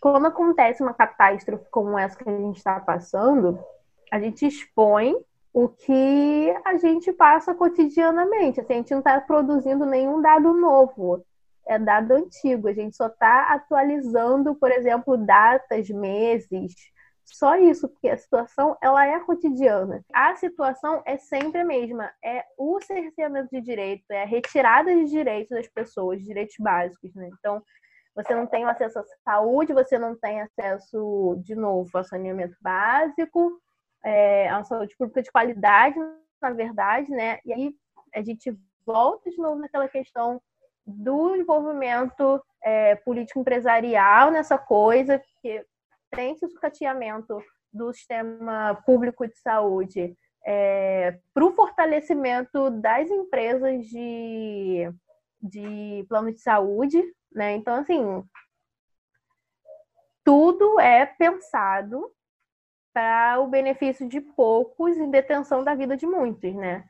[0.00, 3.58] quando acontece uma catástrofe como essa que a gente está passando,
[4.10, 5.14] a gente expõe
[5.52, 8.60] o que a gente passa cotidianamente.
[8.60, 11.24] Assim, a gente não está produzindo nenhum dado novo,
[11.66, 12.68] é dado antigo.
[12.68, 16.74] A gente só está atualizando, por exemplo, datas, meses,
[17.24, 20.04] só isso, porque a situação ela é cotidiana.
[20.12, 25.04] A situação é sempre a mesma, é o cerceamento de direito, é a retirada de
[25.04, 27.28] direitos das pessoas, direitos básicos, né?
[27.38, 27.62] Então,
[28.14, 33.60] você não tem acesso à saúde, você não tem acesso, de novo, ao saneamento básico,
[34.04, 35.96] é, a saúde pública de qualidade,
[36.40, 37.38] na verdade, né?
[37.44, 37.74] E aí
[38.14, 40.40] a gente volta de novo naquela questão
[40.86, 45.64] do envolvimento é, político-empresarial nessa coisa, que
[46.10, 47.40] tem esse sucateamento
[47.72, 54.90] do sistema público de saúde é, para o fortalecimento das empresas de,
[55.40, 57.02] de plano de saúde,
[57.34, 57.54] né?
[57.54, 58.22] Então, assim,
[60.24, 62.10] tudo é pensado
[62.92, 66.84] para o benefício de poucos em detenção da vida de muitos, né?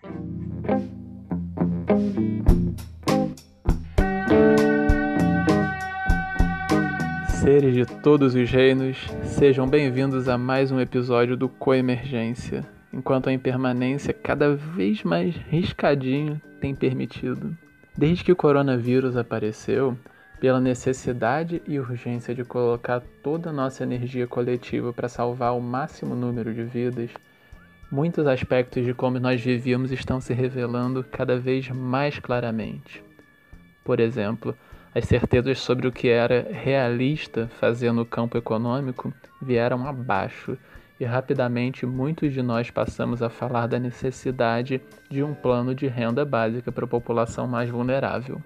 [7.43, 13.33] Seres de todos os reinos, sejam bem-vindos a mais um episódio do Coemergência, enquanto a
[13.33, 17.57] impermanência cada vez mais riscadinho tem permitido.
[17.97, 19.97] Desde que o coronavírus apareceu,
[20.41, 26.15] pela necessidade e urgência de colocar toda a nossa energia coletiva para salvar o máximo
[26.15, 27.11] número de vidas,
[27.93, 33.05] muitos aspectos de como nós vivíamos estão se revelando cada vez mais claramente.
[33.85, 34.57] Por exemplo,
[34.95, 40.57] as certezas sobre o que era realista fazer no campo econômico vieram abaixo
[40.99, 44.81] e rapidamente muitos de nós passamos a falar da necessidade
[45.11, 48.41] de um plano de renda básica para a população mais vulnerável.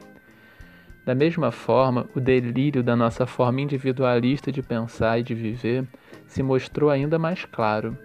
[1.04, 5.86] Da mesma forma, o delírio da nossa forma individualista de pensar e de viver
[6.26, 7.96] se mostrou ainda mais claro.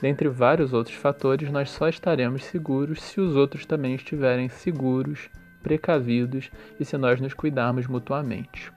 [0.00, 5.28] Dentre vários outros fatores, nós só estaremos seguros se os outros também estiverem seguros,
[5.62, 8.72] precavidos e se nós nos cuidarmos mutuamente.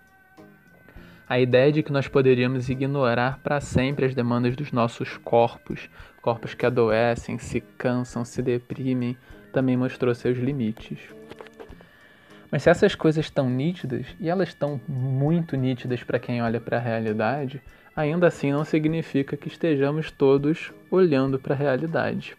[1.30, 5.90] A ideia de que nós poderíamos ignorar para sempre as demandas dos nossos corpos,
[6.22, 9.18] corpos que adoecem, se cansam, se deprimem,
[9.52, 11.00] também mostrou seus limites.
[12.52, 16.78] Mas se essas coisas estão nítidas, e elas estão muito nítidas para quem olha para
[16.78, 17.62] a realidade,
[17.96, 22.38] ainda assim não significa que estejamos todos olhando para a realidade.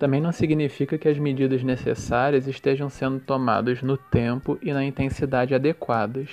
[0.00, 5.54] Também não significa que as medidas necessárias estejam sendo tomadas no tempo e na intensidade
[5.54, 6.28] adequadas.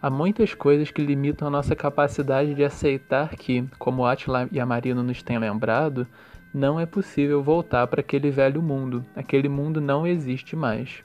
[0.00, 5.02] Há muitas coisas que limitam a nossa capacidade de aceitar que, como Atila e Amarino
[5.02, 6.06] nos têm lembrado,
[6.54, 9.04] não é possível voltar para aquele velho mundo.
[9.14, 11.02] Aquele mundo não existe mais.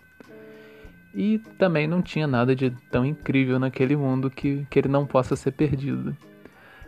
[1.15, 5.35] E também não tinha nada de tão incrível naquele mundo que, que ele não possa
[5.35, 6.15] ser perdido.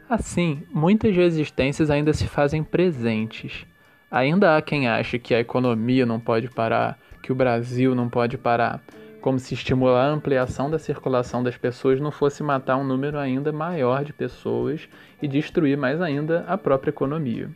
[0.09, 3.65] Assim, muitas resistências ainda se fazem presentes.
[4.11, 8.37] Ainda há quem ache que a economia não pode parar, que o Brasil não pode
[8.37, 8.81] parar,
[9.21, 13.51] como se estimular a ampliação da circulação das pessoas não fosse matar um número ainda
[13.51, 14.87] maior de pessoas
[15.21, 17.49] e destruir mais ainda a própria economia.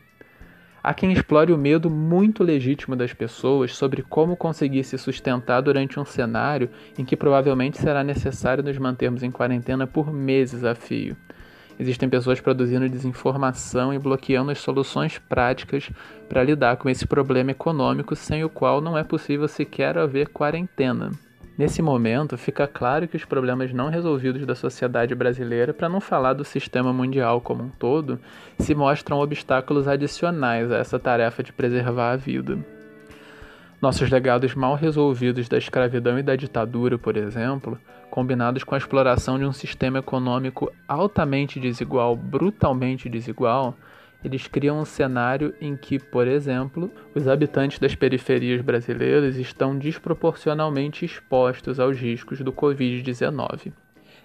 [0.84, 6.00] Há quem explore o medo muito legítimo das pessoas sobre como conseguir se sustentar durante
[6.00, 11.16] um cenário em que provavelmente será necessário nos mantermos em quarentena por meses a fio.
[11.78, 15.88] Existem pessoas produzindo desinformação e bloqueando as soluções práticas
[16.28, 21.12] para lidar com esse problema econômico sem o qual não é possível sequer haver quarentena.
[21.56, 26.32] Nesse momento, fica claro que os problemas não resolvidos da sociedade brasileira, para não falar
[26.32, 28.18] do sistema mundial como um todo,
[28.58, 32.58] se mostram obstáculos adicionais a essa tarefa de preservar a vida.
[33.82, 37.78] Nossos legados mal resolvidos da escravidão e da ditadura, por exemplo,
[38.10, 43.74] combinados com a exploração de um sistema econômico altamente desigual, brutalmente desigual,
[44.24, 51.04] eles criam um cenário em que, por exemplo, os habitantes das periferias brasileiras estão desproporcionalmente
[51.04, 53.72] expostos aos riscos do Covid-19.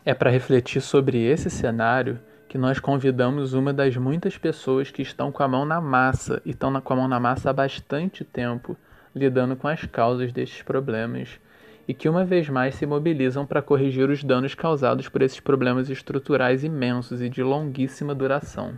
[0.05, 5.31] É para refletir sobre esse cenário que nós convidamos uma das muitas pessoas que estão
[5.31, 8.77] com a mão na massa e estão com a mão na massa há bastante tempo,
[9.13, 11.39] lidando com as causas destes problemas
[11.87, 15.89] e que uma vez mais se mobilizam para corrigir os danos causados por esses problemas
[15.89, 18.77] estruturais imensos e de longuíssima duração.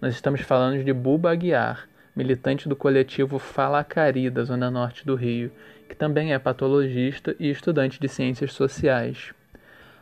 [0.00, 5.50] Nós estamos falando de Buba Aguiar, militante do coletivo Falacari, da Zona Norte do Rio,
[5.88, 9.32] que também é patologista e estudante de ciências sociais.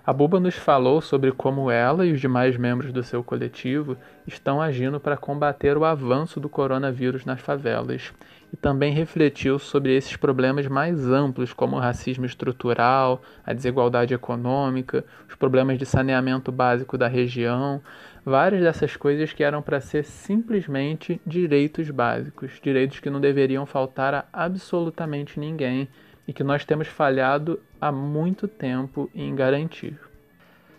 [0.04, 3.96] A Buba nos falou sobre como ela e os demais membros do seu coletivo
[4.26, 8.12] estão agindo para combater o avanço do coronavírus nas favelas
[8.52, 15.04] e também refletiu sobre esses problemas mais amplos, como o racismo estrutural, a desigualdade econômica,
[15.26, 17.82] os problemas de saneamento básico da região,
[18.26, 24.12] várias dessas coisas que eram para ser simplesmente direitos básicos, direitos que não deveriam faltar
[24.12, 25.88] a absolutamente ninguém
[26.26, 29.96] e que nós temos falhado há muito tempo em garantir.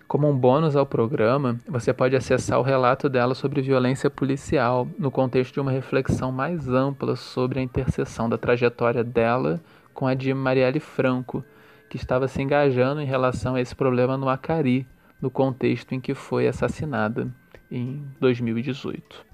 [0.10, 5.10] Como um bônus ao programa, você pode acessar o relato dela sobre violência policial, no
[5.10, 9.62] contexto de uma reflexão mais ampla sobre a interseção da trajetória dela
[9.94, 11.44] com a de Marielle Franco,
[11.90, 14.86] que estava se engajando em relação a esse problema no Acari,
[15.22, 17.28] no contexto em que foi assassinada,
[17.72, 19.26] em 2018.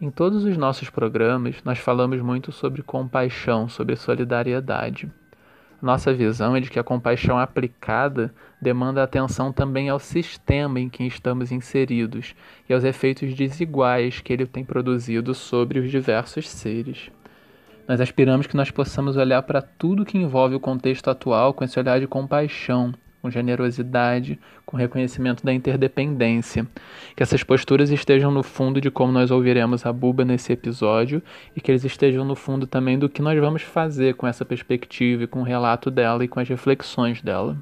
[0.00, 5.10] Em todos os nossos programas, nós falamos muito sobre compaixão, sobre solidariedade.
[5.80, 11.04] Nossa visão é de que a compaixão aplicada demanda atenção também ao sistema em que
[11.04, 12.34] estamos inseridos
[12.68, 17.10] e aos efeitos desiguais que ele tem produzido sobre os diversos seres.
[17.86, 21.78] Nós aspiramos que nós possamos olhar para tudo que envolve o contexto atual com esse
[21.78, 22.92] olhar de compaixão,
[23.26, 26.64] com generosidade, com reconhecimento da interdependência.
[27.16, 31.20] Que essas posturas estejam no fundo de como nós ouviremos a Buba nesse episódio
[31.54, 35.24] e que eles estejam no fundo também do que nós vamos fazer com essa perspectiva
[35.24, 37.56] e com o relato dela e com as reflexões dela.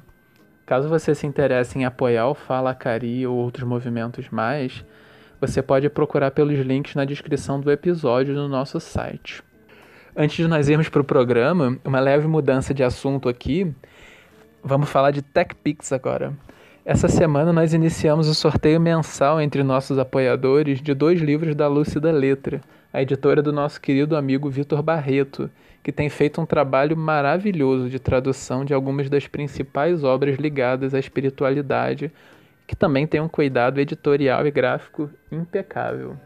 [0.67, 4.85] Caso você se interesse em apoiar o Fala Cari ou outros movimentos mais,
[5.41, 9.43] você pode procurar pelos links na descrição do episódio no nosso site.
[10.15, 13.75] Antes de nós irmos para o programa, uma leve mudança de assunto aqui.
[14.67, 16.33] Vamos falar de TechPix agora.
[16.83, 22.11] Essa semana nós iniciamos o sorteio mensal entre nossos apoiadores de dois livros da Lúcida
[22.11, 25.51] Letra, a editora do nosso querido amigo Vitor Barreto,
[25.83, 30.99] que tem feito um trabalho maravilhoso de tradução de algumas das principais obras ligadas à
[30.99, 32.11] espiritualidade,
[32.65, 36.17] que também tem um cuidado editorial e gráfico impecável.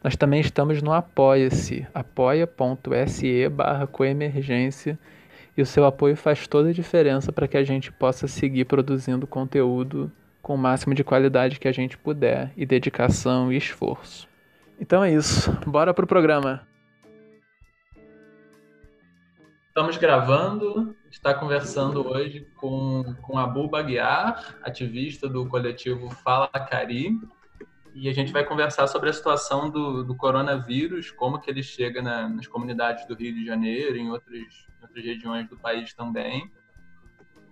[0.04, 4.98] Nós também estamos no Apoia-se, apoia.se barra coemergência,
[5.56, 9.26] e o seu apoio faz toda a diferença para que a gente possa seguir produzindo
[9.26, 10.12] conteúdo
[10.42, 14.28] com o máximo de qualidade que a gente puder, e dedicação e esforço.
[14.78, 16.60] Então é isso, bora pro programa!
[19.68, 27.18] Estamos gravando, está conversando hoje com, com Abu Baguiar, ativista do coletivo Fala Cari,
[27.94, 32.02] e a gente vai conversar sobre a situação do, do coronavírus, como que ele chega
[32.02, 36.50] na, nas comunidades do Rio de Janeiro, em outras, em outras regiões do país também.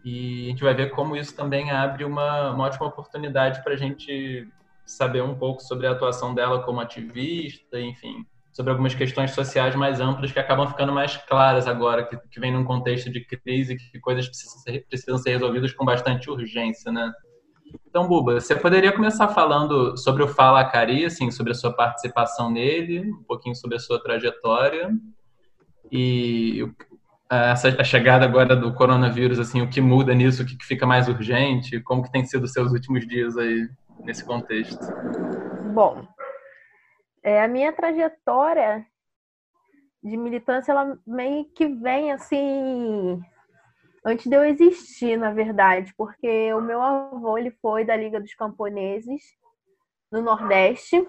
[0.05, 3.77] E a gente vai ver como isso também abre uma, uma ótima oportunidade para a
[3.77, 4.49] gente
[4.85, 10.01] saber um pouco sobre a atuação dela como ativista, enfim, sobre algumas questões sociais mais
[10.01, 14.01] amplas que acabam ficando mais claras agora, que, que vem num contexto de crise, que
[14.01, 17.13] coisas precisam ser, precisam ser resolvidas com bastante urgência, né?
[17.87, 22.51] Então, Buba, você poderia começar falando sobre o Fala Cari, assim, sobre a sua participação
[22.51, 24.91] nele, um pouquinho sobre a sua trajetória
[25.91, 26.67] e
[27.31, 31.09] essa a chegada agora do coronavírus, assim, o que muda nisso, o que fica mais
[31.09, 33.69] urgente, como que tem sido os seus últimos dias aí
[34.01, 34.79] nesse contexto?
[35.73, 36.07] Bom,
[37.23, 38.87] é, a minha trajetória
[40.03, 43.23] de militância, ela meio que vem assim
[44.05, 48.35] antes de eu existir, na verdade, porque o meu avô ele foi da Liga dos
[48.35, 49.23] Camponeses
[50.11, 51.07] no Nordeste,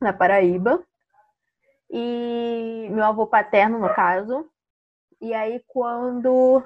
[0.00, 0.82] na Paraíba,
[1.90, 4.48] e meu avô paterno, no caso.
[5.20, 6.62] E aí, quando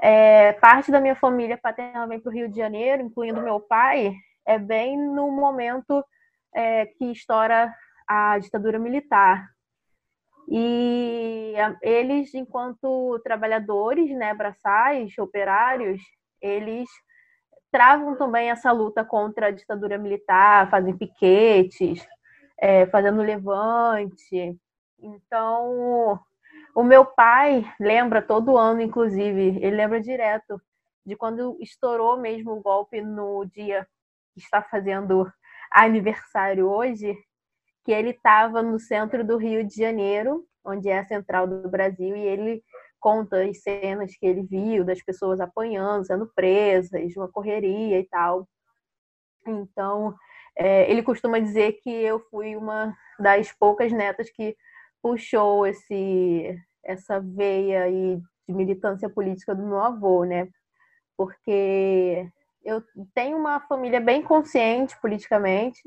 [0.00, 4.14] é, parte da minha família paterna vem para o Rio de Janeiro, incluindo meu pai,
[4.46, 6.04] é bem no momento
[6.54, 7.74] é, que estoura
[8.06, 9.48] a ditadura militar.
[10.48, 16.00] E eles, enquanto trabalhadores, né, braçais, operários,
[16.40, 16.88] eles
[17.70, 22.06] travam também essa luta contra a ditadura militar, fazem piquetes,
[22.58, 24.56] é, fazendo levante.
[24.98, 26.20] Então,
[26.74, 30.60] o meu pai lembra todo ano, inclusive, ele lembra direto
[31.04, 33.86] de quando estourou mesmo o golpe no dia
[34.32, 35.30] que está fazendo
[35.70, 37.16] aniversário hoje,
[37.86, 42.16] que ele estava no centro do Rio de Janeiro, onde é a central do Brasil,
[42.16, 42.60] e ele
[42.98, 48.48] conta as cenas que ele viu das pessoas apanhando, sendo presas, uma correria e tal.
[49.46, 50.16] Então,
[50.56, 54.56] é, ele costuma dizer que eu fui uma das poucas netas que
[55.00, 60.48] puxou esse essa veia aí de militância política do meu avô, né?
[61.16, 62.28] Porque
[62.64, 62.82] eu
[63.14, 65.82] tenho uma família bem consciente politicamente,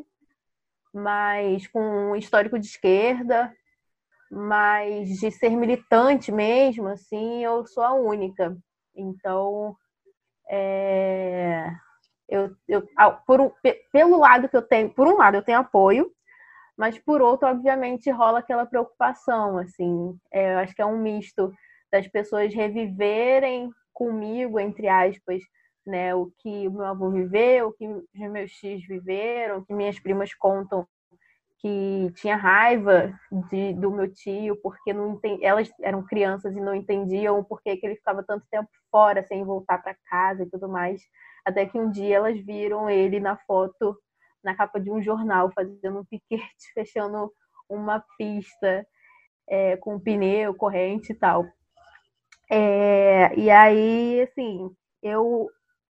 [0.93, 3.53] mas com um histórico de esquerda,
[4.31, 8.55] mas de ser militante mesmo, assim, eu sou a única.
[8.95, 9.75] Então,
[10.49, 11.71] é,
[12.27, 12.87] eu, eu,
[13.25, 13.53] por,
[13.91, 16.11] pelo lado que eu tenho, por um lado eu tenho apoio,
[16.77, 20.17] mas por outro, obviamente, rola aquela preocupação, assim.
[20.31, 21.51] É, eu acho que é um misto
[21.91, 25.41] das pessoas reviverem comigo, entre aspas,
[25.89, 29.73] né, o que o meu avô viveu, o que os meus tios viveram, o que
[29.73, 30.87] minhas primas contam
[31.57, 33.13] que tinha raiva
[33.49, 37.77] de, do meu tio porque não entendi, elas eram crianças e não entendiam por que
[37.83, 41.01] ele ficava tanto tempo fora sem voltar para casa e tudo mais,
[41.45, 43.97] até que um dia elas viram ele na foto
[44.43, 46.43] na capa de um jornal fazendo um piquete,
[46.73, 47.31] fechando
[47.69, 48.85] uma pista
[49.47, 51.45] é, com pneu, corrente e tal.
[52.49, 54.71] É, e aí, assim,
[55.03, 55.49] eu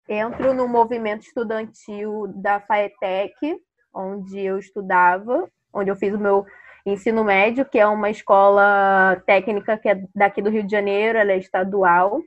[0.08, 3.62] entro no movimento estudantil da FAETEC,
[3.94, 6.46] onde eu estudava, onde eu fiz o meu
[6.86, 11.32] ensino médio, que é uma escola técnica que é daqui do Rio de Janeiro, ela
[11.32, 12.22] é estadual.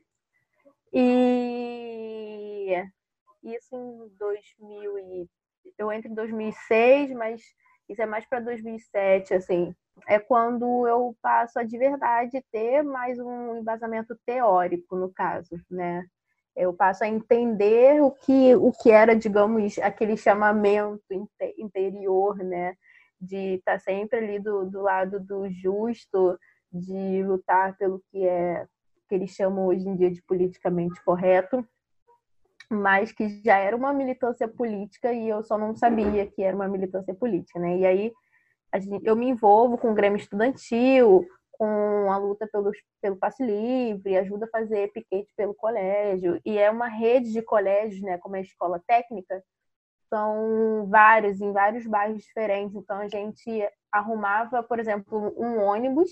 [0.92, 2.76] E
[3.42, 5.28] isso em 2000 e...
[5.78, 7.42] eu entro em 2006, mas
[7.88, 9.74] isso é mais para 2007, assim.
[10.06, 16.04] É quando eu passo a de verdade ter mais um embasamento teórico, no caso, né?
[16.56, 21.02] Eu passo a entender o que, o que era, digamos, aquele chamamento
[21.58, 22.74] interior, né?
[23.20, 26.38] De estar sempre ali do, do lado do justo,
[26.72, 28.66] de lutar pelo que é
[29.08, 31.66] que eles chamam hoje em dia de politicamente correto,
[32.70, 36.68] mas que já era uma militância política e eu só não sabia que era uma
[36.68, 37.78] militância política, né?
[37.78, 38.12] E aí
[38.78, 41.26] gente, eu me envolvo com o Grêmio Estudantil,
[41.60, 46.70] com a luta pelo, pelo passe livre, ajuda a fazer piquete pelo colégio, e é
[46.70, 49.44] uma rede de colégios, né, como a escola técnica,
[50.08, 53.62] são vários, em vários bairros diferentes, então a gente
[53.92, 56.10] arrumava, por exemplo, um ônibus,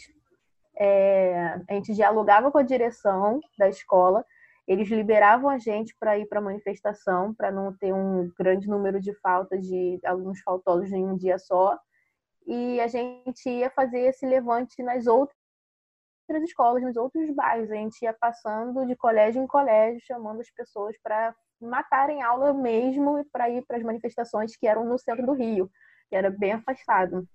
[0.76, 4.26] é, a gente dialogava com a direção da escola,
[4.66, 9.00] eles liberavam a gente para ir para a manifestação, para não ter um grande número
[9.00, 11.74] de faltas de alunos faltosos em um dia só,
[12.46, 15.37] e a gente ia fazer esse levante nas outras
[16.28, 17.70] outras escolas, nos outros bairros.
[17.70, 23.18] A gente ia passando de colégio em colégio, chamando as pessoas para matarem aula mesmo
[23.18, 25.70] e para ir para as manifestações que eram no centro do Rio,
[26.08, 27.26] que era bem afastado.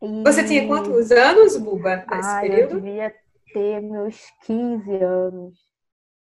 [0.00, 0.22] E...
[0.22, 2.74] Você tinha quantos anos, Buba, nesse ah, período?
[2.74, 3.14] Eu devia
[3.52, 5.58] ter meus 15 anos.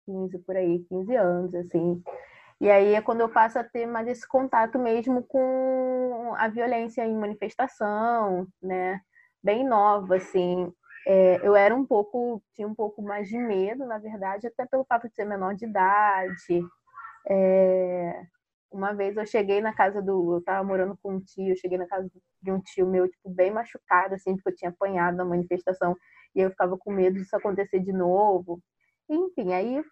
[0.06, 2.04] 15 por aí, 15 anos, assim.
[2.60, 7.06] E aí é quando eu passo a ter mais esse contato mesmo com a violência
[7.06, 9.02] em manifestação, né?
[9.44, 10.72] Bem nova, assim.
[11.08, 14.86] É, eu era um pouco, tinha um pouco mais de medo, na verdade, até pelo
[14.86, 16.62] fato de ser menor de idade.
[17.28, 18.24] É,
[18.72, 20.36] uma vez eu cheguei na casa do.
[20.36, 22.10] Eu tava morando com um tio, cheguei na casa
[22.42, 25.96] de um tio meu, tipo, bem machucado, assim, porque eu tinha apanhado na manifestação
[26.36, 28.62] e eu ficava com medo disso acontecer de novo.
[29.10, 29.84] Enfim, aí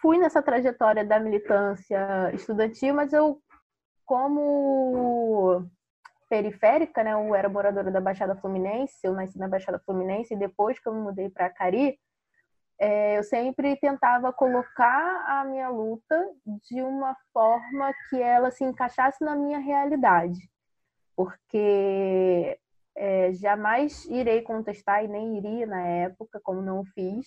[0.00, 3.40] fui nessa trajetória da militância estudantil, mas eu,
[4.06, 5.68] como
[6.28, 7.12] periférica, né?
[7.12, 10.94] Eu era moradora da Baixada Fluminense, eu nasci na Baixada Fluminense e depois que eu
[10.94, 11.98] me mudei para Cari,
[12.78, 16.30] é, eu sempre tentava colocar a minha luta
[16.70, 20.38] de uma forma que ela se encaixasse na minha realidade,
[21.16, 22.56] porque
[22.94, 27.26] é, jamais irei contestar e nem iria na época, como não fiz,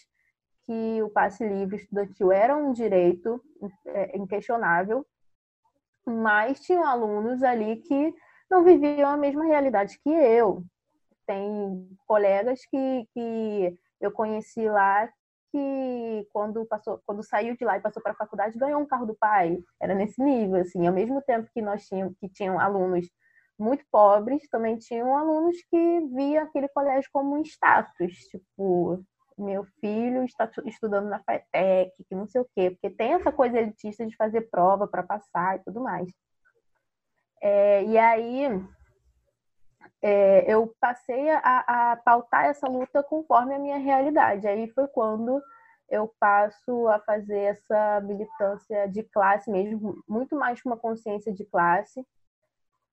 [0.65, 3.43] que o passe livre estudantil era um direito
[3.87, 5.05] é, inquestionável,
[6.05, 8.13] mas tinham alunos ali que
[8.51, 10.63] não viviam a mesma realidade que eu.
[11.25, 15.09] Tem colegas que, que eu conheci lá
[15.51, 19.05] que quando passou, quando saiu de lá e passou para a faculdade ganhou um carro
[19.05, 19.57] do pai.
[19.79, 20.85] Era nesse nível, assim.
[20.85, 23.07] Ao mesmo tempo que nós tínhamos que tinham alunos
[23.57, 29.03] muito pobres, também tinham alunos que via aquele colégio como um status, tipo
[29.37, 33.57] meu filho está estudando na FATEC, que não sei o quê, porque tem essa coisa
[33.57, 36.11] elitista de fazer prova para passar e tudo mais.
[37.41, 38.63] É, e aí
[40.01, 44.47] é, eu passei a, a pautar essa luta conforme a minha realidade.
[44.47, 45.41] Aí foi quando
[45.89, 51.43] eu passo a fazer essa militância de classe mesmo, muito mais com uma consciência de
[51.45, 52.05] classe,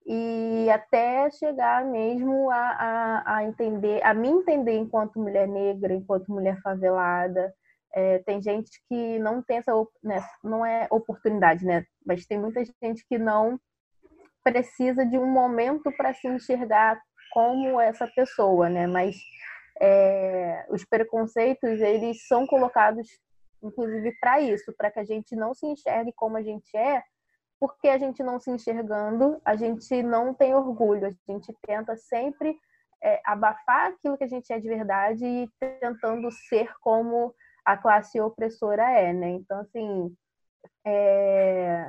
[0.04, 6.32] e até chegar mesmo a, a, a, entender, a me entender enquanto mulher negra, enquanto
[6.32, 7.54] mulher favelada.
[7.94, 11.84] É, tem gente que não tem essa, né, não é oportunidade, né?
[12.04, 13.60] Mas tem muita gente que não
[14.50, 16.98] precisa de um momento para se enxergar
[17.32, 18.86] como essa pessoa, né?
[18.86, 19.16] Mas
[19.80, 23.06] é, os preconceitos eles são colocados,
[23.62, 27.02] inclusive, para isso, para que a gente não se enxergue como a gente é,
[27.60, 32.56] porque a gente não se enxergando, a gente não tem orgulho, a gente tenta sempre
[33.02, 38.18] é, abafar aquilo que a gente é de verdade e tentando ser como a classe
[38.18, 39.28] opressora é, né?
[39.30, 40.16] Então, assim,
[40.86, 41.86] é,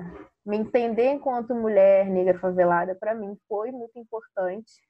[0.50, 4.82] me entender enquanto mulher negra favelada, para mim, foi muito importante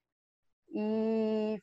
[0.73, 1.61] e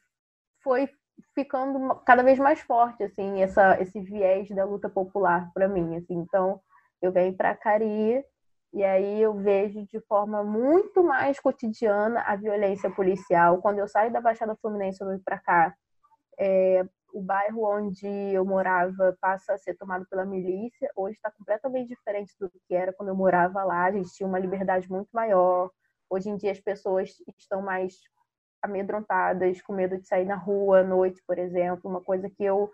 [0.62, 0.86] foi
[1.34, 6.14] ficando cada vez mais forte, assim, essa, esse viés da luta popular para mim, assim.
[6.14, 6.60] Então,
[7.00, 8.22] eu venho para Cari
[8.74, 13.62] e aí eu vejo de forma muito mais cotidiana a violência policial.
[13.62, 15.74] Quando eu saio da Baixada Fluminense eu venho para cá,
[16.38, 16.84] é,
[17.16, 20.90] o bairro onde eu morava passa a ser tomado pela milícia.
[20.94, 23.84] Hoje está completamente diferente do que era quando eu morava lá.
[23.84, 25.70] A gente tinha uma liberdade muito maior.
[26.10, 27.94] Hoje em dia as pessoas estão mais
[28.62, 31.90] amedrontadas, com medo de sair na rua à noite, por exemplo.
[31.90, 32.70] Uma coisa que eu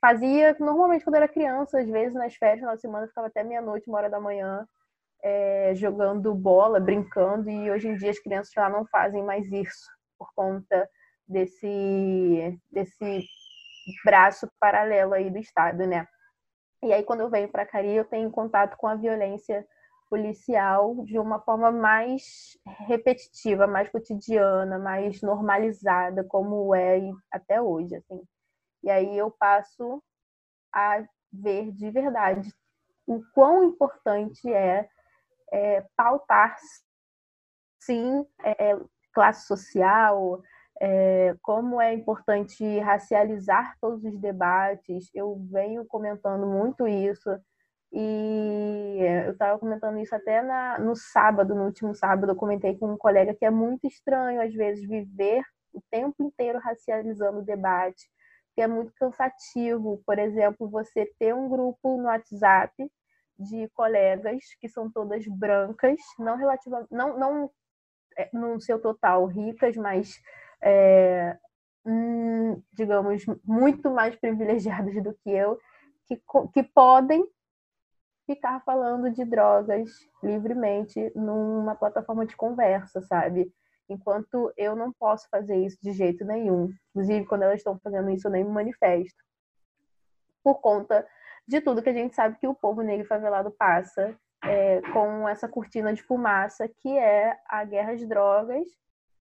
[0.00, 3.98] fazia normalmente quando era criança, às vezes nas férias, na semana, ficava até meia-noite, uma
[3.98, 4.66] hora da manhã
[5.22, 9.86] é, jogando bola, brincando, e hoje em dia as crianças já não fazem mais isso
[10.18, 10.88] por conta
[11.28, 13.22] desse, desse
[14.04, 16.06] braço paralelo aí do Estado, né?
[16.82, 19.66] E aí, quando eu venho para Cari, eu tenho contato com a violência
[20.08, 28.22] policial de uma forma mais repetitiva, mais cotidiana, mais normalizada, como é até hoje, assim.
[28.82, 30.02] E aí eu passo
[30.74, 32.52] a ver de verdade
[33.06, 34.88] o quão importante é
[35.52, 36.56] é, pautar,
[37.80, 38.76] sim, é,
[39.12, 40.40] classe social,
[40.80, 45.10] é, como é importante racializar todos os debates.
[45.14, 47.30] Eu venho comentando muito isso
[47.92, 52.92] e eu estava comentando isso até na, no sábado, no último sábado, eu comentei com
[52.92, 58.08] um colega que é muito estranho, às vezes, viver o tempo inteiro racializando o debate,
[58.54, 60.00] que é muito cansativo.
[60.06, 62.72] Por exemplo, você ter um grupo no WhatsApp
[63.38, 67.50] de colegas que são todas brancas, não relativa, não, não
[68.16, 70.20] é, no seu total ricas, mas
[70.62, 71.36] é,
[71.84, 75.58] hum, digamos muito mais privilegiadas do que eu,
[76.06, 76.20] que,
[76.52, 77.24] que podem
[78.26, 79.90] ficar falando de drogas
[80.22, 83.52] livremente numa plataforma de conversa, sabe?
[83.88, 86.72] Enquanto eu não posso fazer isso de jeito nenhum.
[86.90, 89.18] Inclusive, quando elas estão fazendo isso, eu nem me manifesto.
[90.44, 91.06] Por conta
[91.46, 95.48] de tudo que a gente sabe que o povo negro favelado passa é, com essa
[95.48, 98.66] cortina de fumaça que é a guerra de drogas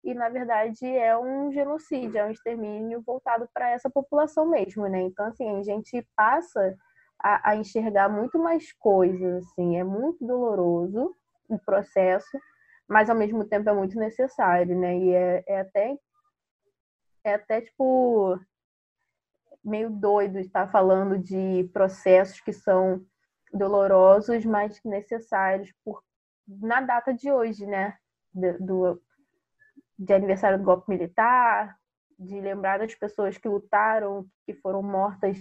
[0.05, 5.03] e na verdade é um genocídio, é um extermínio voltado para essa população mesmo, né?
[5.03, 6.77] Então assim a gente passa
[7.21, 11.15] a, a, enxergar muito mais coisas, assim, é muito doloroso
[11.49, 12.39] o processo,
[12.89, 14.97] mas ao mesmo tempo é muito necessário, né?
[14.99, 15.99] E é, é até
[17.25, 18.39] é até tipo
[19.65, 23.05] meio doido estar falando de processos que são
[23.53, 26.03] dolorosos, mas necessários por,
[26.47, 27.97] na data de hoje, né?
[28.33, 29.03] Do, do,
[29.99, 31.77] de aniversário do golpe militar,
[32.19, 35.37] de lembrar das pessoas que lutaram, que foram mortas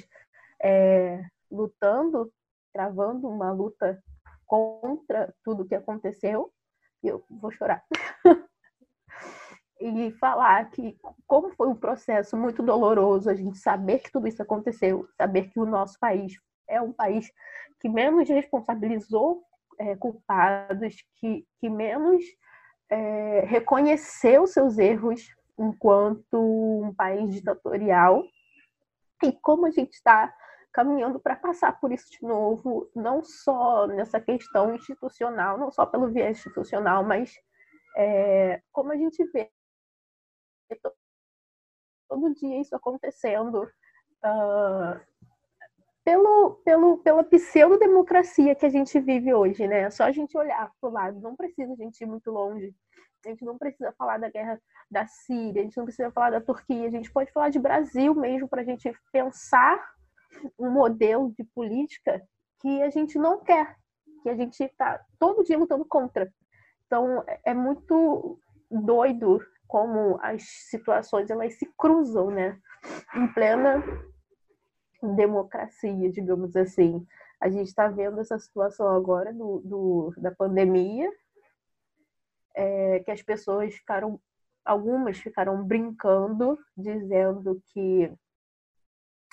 [0.61, 2.31] é, lutando,
[2.73, 4.01] travando uma luta
[4.45, 6.51] contra tudo que aconteceu.
[7.03, 7.83] E eu vou chorar.
[9.79, 14.41] e falar que como foi um processo muito doloroso a gente saber que tudo isso
[14.41, 16.33] aconteceu, saber que o nosso país
[16.67, 17.31] é um país
[17.79, 19.43] que menos responsabilizou
[19.79, 22.23] é, culpados, que, que menos
[22.89, 28.23] é, reconheceu seus erros enquanto um país ditatorial.
[29.23, 30.33] E como a gente está
[30.71, 36.11] caminhando para passar por isso de novo, não só nessa questão institucional, não só pelo
[36.11, 37.33] viés institucional, mas
[37.95, 39.49] é, como a gente vê
[42.07, 44.99] todo dia isso acontecendo uh,
[46.07, 49.81] pelo, pelo, pela pseudo-democracia que a gente vive hoje, né?
[49.81, 52.73] É só a gente olhar para o lado, não precisa a gente ir muito longe.
[53.25, 54.57] A gente não precisa falar da guerra
[54.89, 58.15] da Síria, a gente não precisa falar da Turquia, a gente pode falar de Brasil
[58.15, 59.85] mesmo para a gente pensar
[60.57, 62.25] um modelo de política
[62.61, 63.75] que a gente não quer,
[64.23, 66.31] que a gente está todo dia lutando contra.
[66.85, 68.39] Então é muito
[68.71, 72.57] doido como as situações elas se cruzam, né?
[73.13, 73.83] Em plena
[75.01, 77.05] democracia, digamos assim.
[77.39, 81.11] A gente está vendo essa situação agora do, do da pandemia,
[82.55, 84.19] é, que as pessoas ficaram,
[84.65, 88.11] algumas ficaram brincando, dizendo que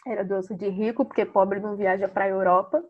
[0.06, 2.84] era doença de rico, porque pobre não viaja para a Europa,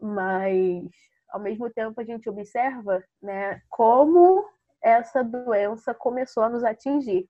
[0.00, 0.84] mas
[1.30, 4.46] ao mesmo tempo a gente observa, né, como
[4.82, 7.28] essa doença começou a nos atingir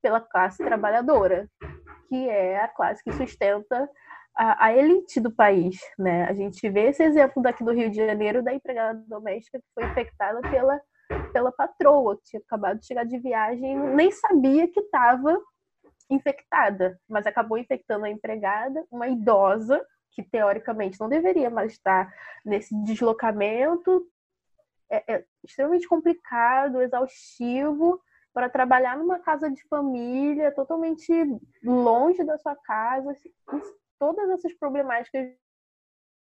[0.00, 1.48] pela classe trabalhadora,
[2.12, 3.88] que é a classe que sustenta
[4.36, 6.24] a, a, elite do país, né?
[6.24, 9.84] A gente vê esse exemplo daqui do Rio de Janeiro da empregada doméstica que foi
[9.84, 10.78] infectada pela
[11.32, 15.38] pela patroa, que tinha acabado de chegar de viagem, nem sabia que estava
[16.08, 22.12] infectada, mas acabou infectando a empregada, uma idosa, que teoricamente não deveria mais estar
[22.44, 24.06] nesse deslocamento.
[24.90, 28.00] É, é extremamente complicado, exaustivo
[28.32, 31.12] para trabalhar numa casa de família, totalmente
[31.62, 33.14] longe da sua casa,
[33.98, 35.30] todas essas problemáticas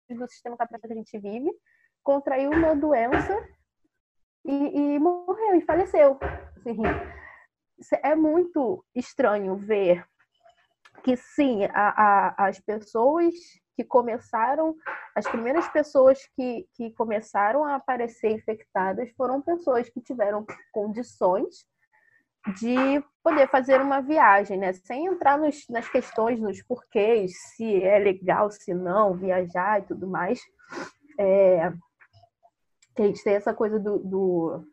[0.08, 1.50] do sistema capitalista que a gente vive,
[2.02, 3.36] contraiu uma doença
[4.44, 6.18] e, e morreu e faleceu.
[6.56, 6.82] Assim,
[8.02, 10.04] é muito estranho ver
[11.04, 13.34] que sim, a, a, as pessoas
[13.76, 14.76] que começaram,
[15.14, 21.64] as primeiras pessoas que, que começaram a aparecer infectadas foram pessoas que tiveram condições
[22.59, 24.72] de poder fazer uma viagem, né?
[24.72, 30.07] Sem entrar nos, nas questões, nos porquês, se é legal, se não, viajar e tudo
[30.07, 30.40] mais.
[31.18, 31.70] É,
[32.94, 34.64] que a gente tem essa coisa do, do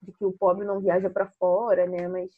[0.00, 2.08] de que o pobre não viaja para fora, né?
[2.08, 2.30] Mas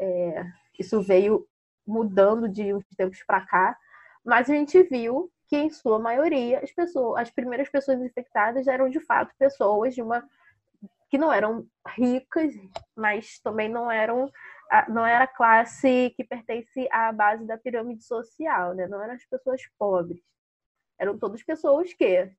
[0.00, 0.44] é,
[0.78, 1.46] isso veio
[1.86, 3.76] mudando de uns tempos para cá.
[4.24, 8.88] Mas a gente viu que, em sua maioria, as pessoas, as primeiras pessoas infectadas eram
[8.88, 10.22] de fato pessoas de uma
[11.10, 11.66] que não eram
[11.96, 12.52] ricas,
[12.96, 14.30] mas também não eram
[14.88, 18.86] não era a classe que pertence à base da pirâmide social, né?
[18.86, 20.20] Não eram as pessoas pobres.
[20.98, 22.30] Eram todas pessoas que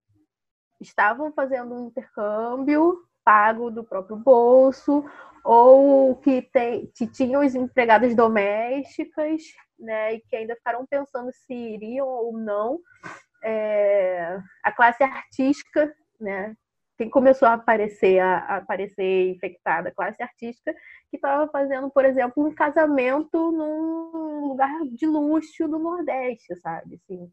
[0.79, 5.03] estavam fazendo um intercâmbio pago do próprio bolso
[5.43, 9.41] ou que, tem, que tinham as empregadas domésticas,
[9.77, 10.15] né?
[10.15, 12.79] E que ainda ficaram pensando se iriam ou não.
[13.43, 16.55] É, a classe artística, né?
[16.99, 20.73] Quem começou a aparecer, a, a aparecer infectada, classe artística,
[21.09, 26.95] que estava fazendo, por exemplo, um casamento num lugar de luxo do Nordeste, sabe?
[26.95, 27.31] Assim,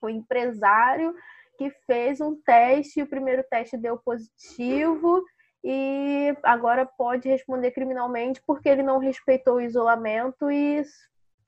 [0.00, 1.12] o empresário
[1.58, 5.24] que fez um teste, o primeiro teste deu positivo
[5.64, 10.84] e agora pode responder criminalmente porque ele não respeitou o isolamento e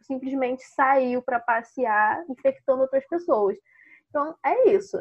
[0.01, 3.57] simplesmente saiu para passear, infectando outras pessoas.
[4.09, 5.01] Então, é isso.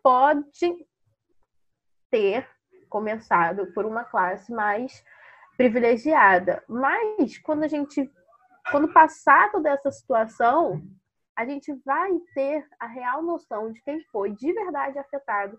[0.00, 0.86] Pode
[2.10, 2.46] ter
[2.88, 5.04] começado por uma classe mais
[5.56, 6.62] privilegiada.
[6.68, 8.10] Mas quando a gente,
[8.70, 10.82] quando passar toda essa situação,
[11.36, 15.58] a gente vai ter a real noção de quem foi de verdade afetado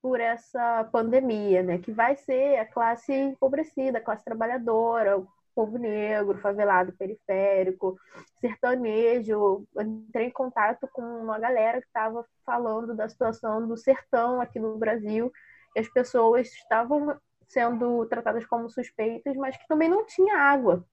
[0.00, 1.78] por essa pandemia, né?
[1.78, 7.96] Que vai ser a classe empobrecida, a classe trabalhadora, o povo negro, favelado, periférico,
[8.40, 9.64] sertanejo.
[9.74, 14.58] Eu entrei em contato com uma galera que estava falando da situação do sertão aqui
[14.58, 15.30] no Brasil
[15.76, 20.84] as pessoas estavam sendo tratadas como suspeitas, mas que também não tinha água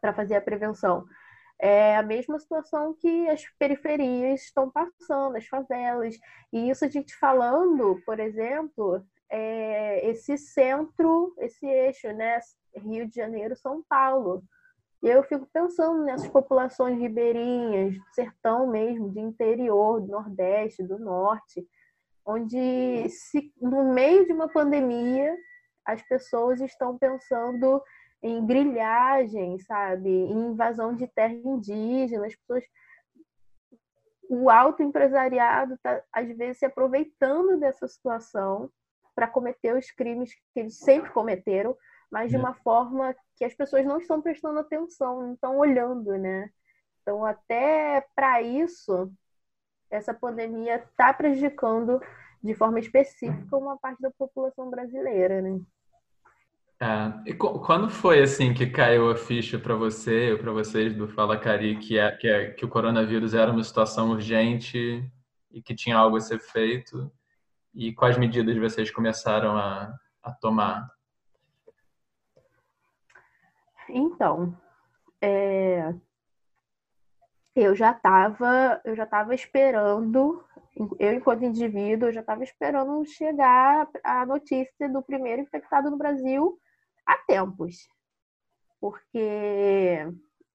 [0.00, 1.06] para fazer a prevenção.
[1.58, 6.18] É a mesma situação que as periferias estão passando, as favelas.
[6.52, 12.40] E isso a gente falando, por exemplo, é esse centro, esse eixo, né?
[12.76, 14.42] Rio de Janeiro, São Paulo.
[15.02, 21.66] E eu fico pensando nessas populações ribeirinhas, sertão mesmo, de interior, do Nordeste, do Norte,
[22.24, 25.36] onde se, no meio de uma pandemia
[25.84, 27.82] as pessoas estão pensando
[28.22, 32.64] em grilhagem, sabe, em invasão de terra indígena, as pessoas
[34.28, 38.70] o alto empresariado está às vezes se aproveitando dessa situação
[39.14, 41.76] para cometer os crimes que eles sempre cometeram,
[42.10, 42.42] mas de uhum.
[42.42, 46.48] uma forma que as pessoas não estão prestando atenção, não estão olhando, né?
[47.02, 49.12] Então, até para isso,
[49.92, 52.00] essa pandemia está prejudicando
[52.42, 55.60] de forma específica uma parte da população brasileira, né?
[56.80, 57.30] É.
[57.30, 61.38] E quando foi assim que caiu a ficha para você ou para vocês do Fala
[61.38, 65.08] Cari que, é, que, é, que o coronavírus era uma situação urgente
[65.52, 67.12] e que tinha algo a ser feito?
[67.72, 70.90] E quais medidas vocês começaram a, a tomar?
[73.88, 74.56] Então,
[75.20, 75.94] é,
[77.54, 80.44] eu já estava eu já estava esperando
[80.98, 86.58] eu enquanto indivíduo eu já estava esperando chegar a notícia do primeiro infectado no Brasil
[87.06, 87.88] há tempos.
[88.80, 90.06] Porque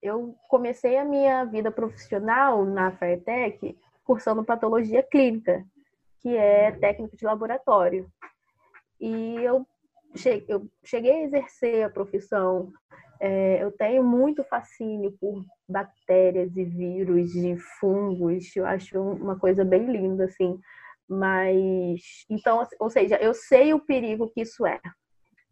[0.01, 5.63] eu comecei a minha vida profissional na FAETEC cursando patologia clínica
[6.19, 8.12] que é técnica de laboratório.
[8.99, 9.65] E eu
[10.83, 12.73] cheguei a exercer a profissão
[13.19, 18.56] é, eu tenho muito fascínio por bactérias e vírus e fungos.
[18.56, 20.60] Eu acho uma coisa bem linda, assim.
[21.08, 24.80] Mas, então, ou seja, eu sei o perigo que isso é.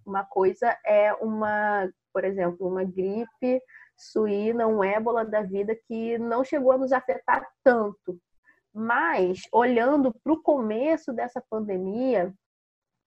[0.06, 3.62] Uma coisa é uma, por exemplo, uma gripe
[3.98, 8.20] suína, um ébola da vida que não chegou a nos afetar tanto.
[8.74, 12.34] Mas, olhando para o começo dessa pandemia,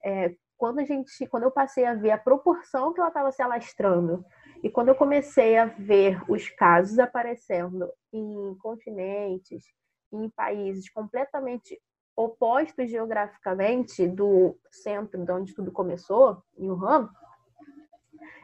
[0.03, 3.43] é, quando a gente, quando eu passei a ver a proporção que ela estava se
[3.43, 4.25] alastrando
[4.63, 9.65] e quando eu comecei a ver os casos aparecendo em continentes,
[10.13, 11.81] em países completamente
[12.17, 17.09] opostos geograficamente do centro de onde tudo começou, em Wuhan,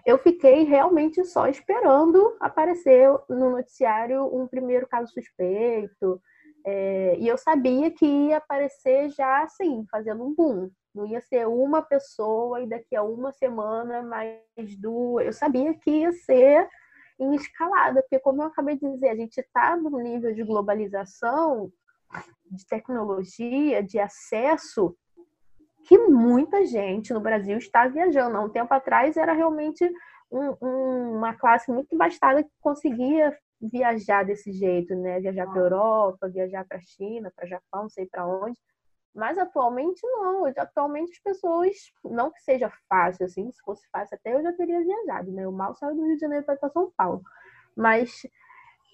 [0.06, 6.20] eu fiquei realmente só esperando aparecer no noticiário um primeiro caso suspeito.
[6.66, 10.70] É, e eu sabia que ia aparecer já assim, fazendo um boom.
[10.94, 15.26] Não ia ser uma pessoa e daqui a uma semana mais duas.
[15.26, 16.68] Eu sabia que ia ser
[17.18, 21.70] em escalada, porque como eu acabei de dizer, a gente está no nível de globalização,
[22.50, 24.96] de tecnologia, de acesso,
[25.84, 28.36] que muita gente no Brasil está viajando.
[28.36, 29.84] Há um tempo atrás era realmente
[30.30, 35.20] um, um, uma classe muito bastada que conseguia viajar desse jeito, né?
[35.20, 38.58] Viajar para Europa, viajar para China, para Japão, não sei para onde.
[39.14, 40.44] Mas atualmente não.
[40.46, 44.82] Atualmente as pessoas, não que seja fácil assim, se fosse fácil até eu já teria
[44.82, 45.44] viajado, né?
[45.44, 47.22] Eu mal saio do Rio de Janeiro para São Paulo.
[47.76, 48.22] Mas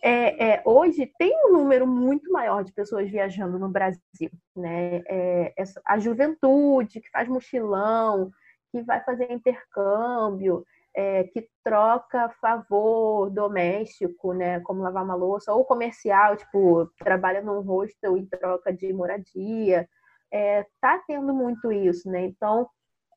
[0.02, 5.02] é, é, hoje tem um número muito maior de pessoas viajando no Brasil, né?
[5.08, 5.54] É,
[5.86, 8.30] a juventude que faz mochilão,
[8.70, 14.60] que vai fazer intercâmbio, é, que troca favor doméstico, né?
[14.60, 19.88] Como lavar uma louça, ou comercial, tipo, trabalha num hostel em troca de moradia
[20.32, 22.24] é, tá tendo muito isso, né?
[22.26, 22.68] Então,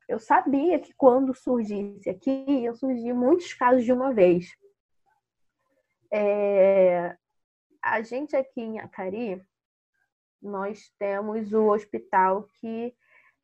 [0.08, 4.48] eu sabia que quando surgisse aqui, iam surgir muitos casos de uma vez.
[6.12, 7.16] É,
[7.82, 9.42] a gente aqui em Acari,
[10.42, 12.94] nós temos o hospital que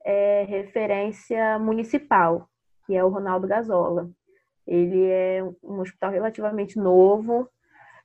[0.04, 2.48] é referência municipal,
[2.86, 4.10] que é o Ronaldo Gazola.
[4.66, 7.50] Ele é um hospital relativamente novo,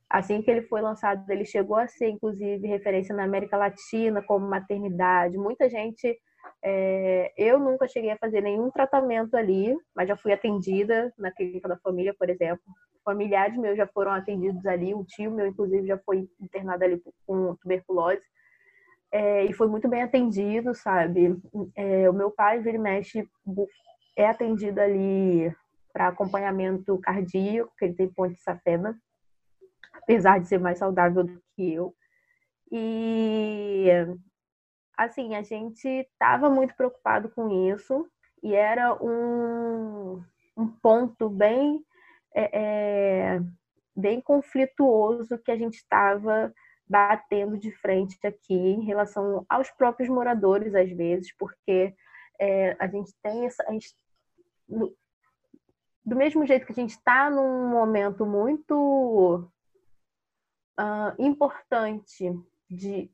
[0.08, 4.46] Assim que ele foi lançado, ele chegou a ser, inclusive, referência na América Latina como
[4.46, 5.36] maternidade.
[5.36, 6.16] Muita gente.
[6.62, 11.68] É, eu nunca cheguei a fazer nenhum tratamento ali, mas já fui atendida na clínica
[11.68, 12.62] da família, por exemplo.
[13.04, 17.56] Familiares meus já foram atendidos ali, um tio meu, inclusive, já foi internado ali com
[17.56, 18.22] tuberculose.
[19.10, 21.36] É, e foi muito bem atendido, sabe?
[21.74, 23.28] É, o meu pai, vira e mexe,
[24.16, 25.52] é atendido ali
[25.92, 28.96] para acompanhamento cardíaco, que ele tem ponte safena
[30.02, 31.94] apesar de ser mais saudável do que eu.
[32.70, 33.86] E
[34.96, 38.08] assim, a gente estava muito preocupado com isso
[38.42, 40.22] e era um,
[40.56, 41.84] um ponto bem,
[42.34, 42.50] é,
[43.36, 43.40] é,
[43.94, 46.52] bem conflituoso que a gente estava
[46.88, 51.94] batendo de frente aqui em relação aos próprios moradores, às vezes, porque
[52.38, 53.64] é, a gente tem essa.
[53.70, 53.94] Gente,
[54.68, 59.50] do mesmo jeito que a gente está num momento muito
[60.78, 62.32] uh, importante
[62.68, 63.10] de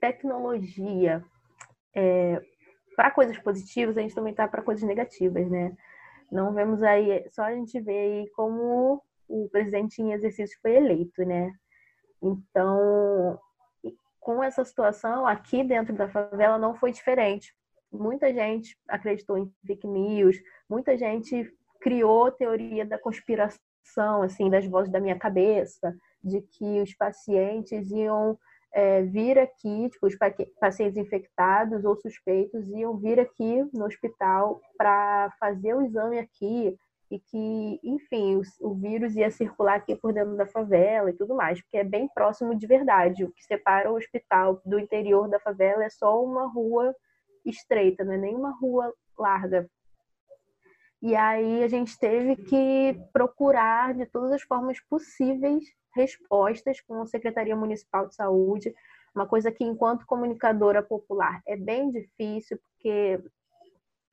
[0.00, 1.24] tecnologia
[1.94, 2.42] é,
[2.96, 5.76] para coisas positivas, a gente também está para coisas negativas, né?
[6.30, 11.24] Não vemos aí, só a gente vê aí como o presidente em exercício foi eleito,
[11.24, 11.52] né?
[12.22, 13.38] Então,
[14.20, 17.54] com essa situação, aqui dentro da favela não foi diferente.
[17.92, 20.36] Muita gente acreditou em fake news,
[20.68, 26.94] muita gente criou teoria da conspiração, assim, das vozes da minha cabeça, de que os
[26.94, 28.38] pacientes iam
[28.72, 30.16] é, vir aqui, tipo, os
[30.58, 36.76] pacientes infectados ou suspeitos iam vir aqui no hospital para fazer o exame aqui
[37.10, 41.36] e que, enfim, o, o, vírus ia circular aqui por dentro da favela e tudo
[41.36, 43.24] mais, porque é bem próximo de verdade.
[43.24, 46.92] O que separa o hospital do interior da favela é só uma rua
[47.44, 49.68] estreita, não é nem uma rua larga.
[51.00, 55.62] E aí a gente teve que procurar de todas as formas possíveis
[55.94, 58.74] respostas com a Secretaria Municipal de Saúde,
[59.14, 63.22] uma coisa que, enquanto comunicadora popular, é bem difícil, porque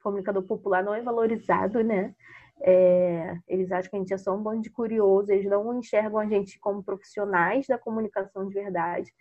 [0.02, 2.16] comunicador popular não é valorizado, né?
[2.64, 6.20] É, eles acham que a gente é só um bando de curiosos, eles não enxergam
[6.20, 9.12] a gente como profissionais da comunicação de verdade.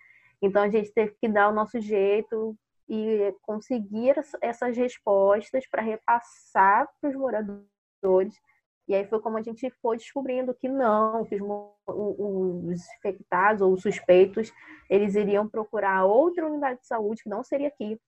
[0.43, 2.57] Então, a gente teve que dar o nosso jeito
[2.89, 8.35] e conseguir essas respostas para repassar para os moradores
[8.91, 13.73] e aí foi como a gente foi descobrindo que não, que os, os infectados ou
[13.73, 14.53] os suspeitos,
[14.89, 18.01] eles iriam procurar outra unidade de saúde que não seria aqui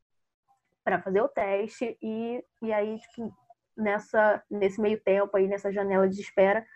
[0.83, 3.33] para fazer o teste e, e aí tipo,
[3.77, 6.66] nessa nesse meio tempo aí nessa janela de espera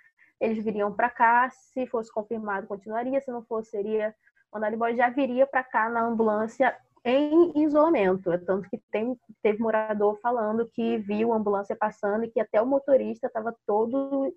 [0.40, 4.14] eles viriam para cá se fosse confirmado continuaria se não fosse seria
[4.52, 8.32] mandado embora já viria para cá na ambulância em isolamento.
[8.32, 12.60] É tanto que tem, teve morador falando que viu a ambulância passando e que até
[12.60, 14.34] o motorista estava todo,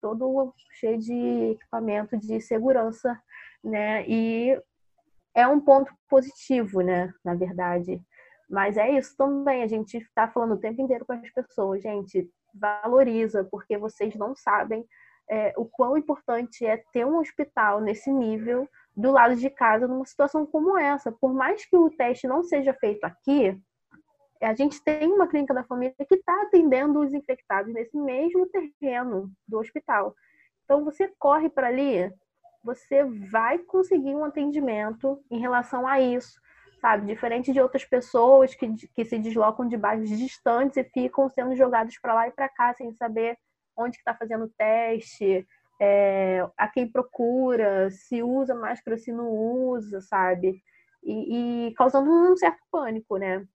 [0.00, 3.20] todo cheio de equipamento de segurança,
[3.62, 4.08] né?
[4.08, 4.56] E
[5.34, 7.12] é um ponto positivo, né?
[7.24, 8.00] Na verdade,
[8.48, 12.30] Mas é isso também, a gente está falando o tempo inteiro com as pessoas, gente,
[12.54, 14.86] valoriza, porque vocês não sabem
[15.28, 20.06] é, o quão importante é ter um hospital nesse nível do lado de casa numa
[20.06, 21.12] situação como essa.
[21.12, 23.60] Por mais que o teste não seja feito aqui,
[24.42, 29.30] a gente tem uma clínica da família que está atendendo os infectados nesse mesmo terreno
[29.46, 30.14] do hospital.
[30.64, 32.12] Então você corre para ali,
[32.62, 36.40] você vai conseguir um atendimento em relação a isso,
[36.80, 37.06] sabe?
[37.06, 41.98] Diferente de outras pessoas que, que se deslocam de bairros distantes e ficam sendo jogados
[41.98, 43.38] para lá e para cá sem saber
[43.76, 45.46] onde está fazendo o teste,
[45.80, 50.62] é, a quem procura, se usa máscara, se não usa, sabe?
[51.02, 53.46] E, e, causando um certo pânico, né?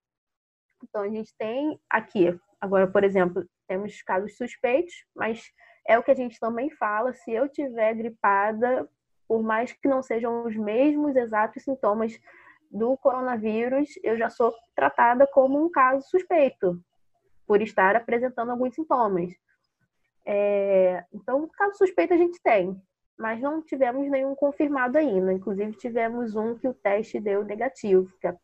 [0.83, 5.43] Então a gente tem aqui, agora, por exemplo, temos casos suspeitos, mas
[5.87, 8.87] é o que a gente também fala, se eu tiver gripada,
[9.27, 12.19] por mais que não sejam os mesmos exatos sintomas
[12.69, 16.81] do coronavírus, eu já sou tratada como um caso suspeito,
[17.45, 19.31] por estar apresentando alguns sintomas.
[20.25, 22.79] É, então, caso suspeito a gente tem,
[23.17, 25.31] mas não tivemos nenhum confirmado ainda.
[25.31, 28.35] Inclusive, tivemos um que o teste deu negativo, que a,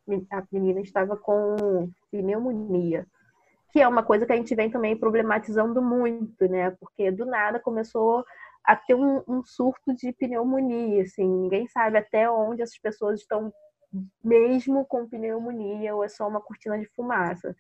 [0.52, 3.06] menina estava com pneumonia,
[3.72, 6.72] que é uma coisa que a gente vem também problematizando muito, né?
[6.80, 8.24] Porque do nada começou
[8.64, 13.52] a ter um, um surto de pneumonia, assim, ninguém sabe até onde essas pessoas estão
[14.24, 17.56] mesmo com pneumonia ou é só uma cortina de fumaça.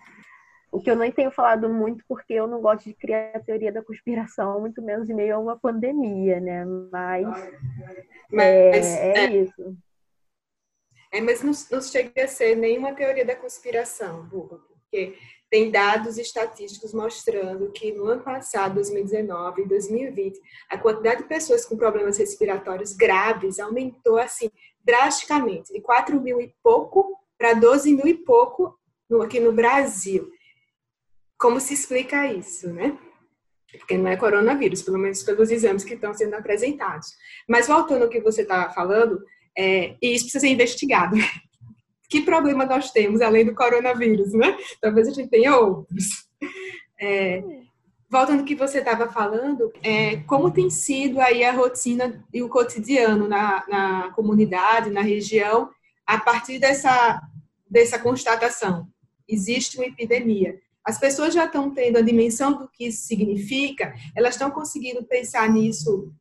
[0.71, 3.71] O que eu nem tenho falado muito, porque eu não gosto de criar a teoria
[3.71, 6.65] da conspiração, muito menos em meio a uma pandemia, né?
[6.65, 7.27] Mas,
[8.31, 9.77] mas é, é, é, isso.
[11.11, 15.15] É, mas não, não chega a ser nenhuma teoria da conspiração, Buba, porque
[15.49, 21.65] tem dados estatísticos mostrando que no ano passado, 2019 e 2020, a quantidade de pessoas
[21.65, 24.51] com problemas respiratórios graves aumentou assim
[24.83, 28.77] drasticamente, de 4 mil e pouco para 12 mil e pouco
[29.23, 30.29] aqui no Brasil.
[31.37, 32.97] Como se explica isso, né?
[33.71, 37.09] Porque não é coronavírus, pelo menos pelos exames que estão sendo apresentados.
[37.47, 39.21] Mas voltando ao que você está falando,
[39.57, 41.15] é, isso precisa ser investigado.
[42.09, 44.57] que problema nós temos além do coronavírus, né?
[44.81, 46.27] Talvez a gente tenha outros.
[46.99, 47.43] É,
[48.09, 52.49] voltando ao que você estava falando, é, como tem sido aí a rotina e o
[52.49, 55.69] cotidiano na, na comunidade, na região,
[56.05, 57.21] a partir dessa,
[57.69, 58.87] dessa constatação?
[59.27, 64.35] Existe uma epidemia as pessoas já estão tendo a dimensão do que isso significa, elas
[64.35, 66.13] estão conseguindo pensar nisso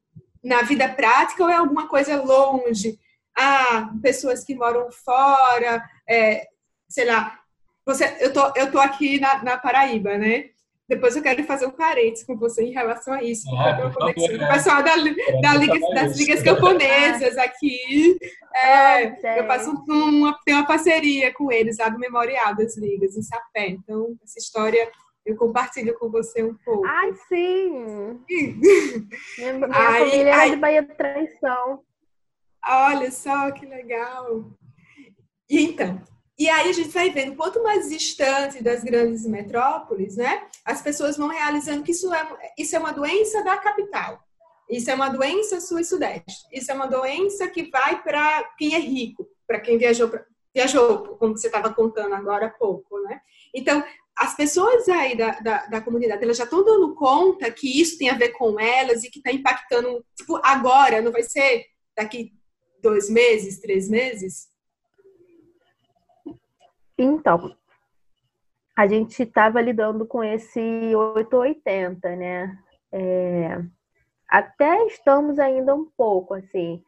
[0.42, 2.98] na vida prática ou é alguma coisa longe?
[3.38, 6.48] Ah, pessoas que moram fora, é,
[6.88, 7.38] sei lá.
[7.85, 10.50] Você, eu, tô, eu tô aqui na, na Paraíba, né?
[10.88, 13.44] Depois eu quero fazer um parênteses com você em relação a isso.
[13.57, 14.94] Ah, o pessoal da,
[15.40, 18.16] da Liga, das ligas camponesas aqui.
[18.55, 23.22] É, eu faço uma, tenho uma parceria com eles lá do Memorial das Ligas, em
[23.22, 23.68] Sapé.
[23.70, 24.88] Então, essa história
[25.27, 26.87] eu compartilho com você um pouco.
[26.87, 28.20] Ai, sim!
[29.38, 31.83] minha minha ai, família ai, é de Bahia de Traição.
[32.64, 34.53] Olha só que legal!
[35.51, 36.01] E então,
[36.38, 41.16] e aí a gente vai vendo, quanto mais distante das grandes metrópoles, né, as pessoas
[41.16, 44.22] vão realizando que isso é, isso é uma doença da capital.
[44.68, 46.44] Isso é uma doença sul e sudeste.
[46.53, 51.16] Isso é uma doença que vai para quem é rico, para quem viajou, pra, viajou,
[51.18, 53.20] como você estava contando agora há pouco, né?
[53.55, 53.85] Então,
[54.18, 58.11] as pessoas aí da, da, da comunidade, elas já estão dando conta que isso tem
[58.11, 62.33] a ver com elas e que está impactando, tipo, agora, não vai ser daqui
[62.83, 64.49] dois meses, três meses?
[66.98, 67.54] Então,
[68.76, 70.61] a gente estava lidando com esse
[70.94, 72.59] 880, né?
[72.90, 73.62] É,
[74.28, 76.82] até estamos ainda um pouco assim.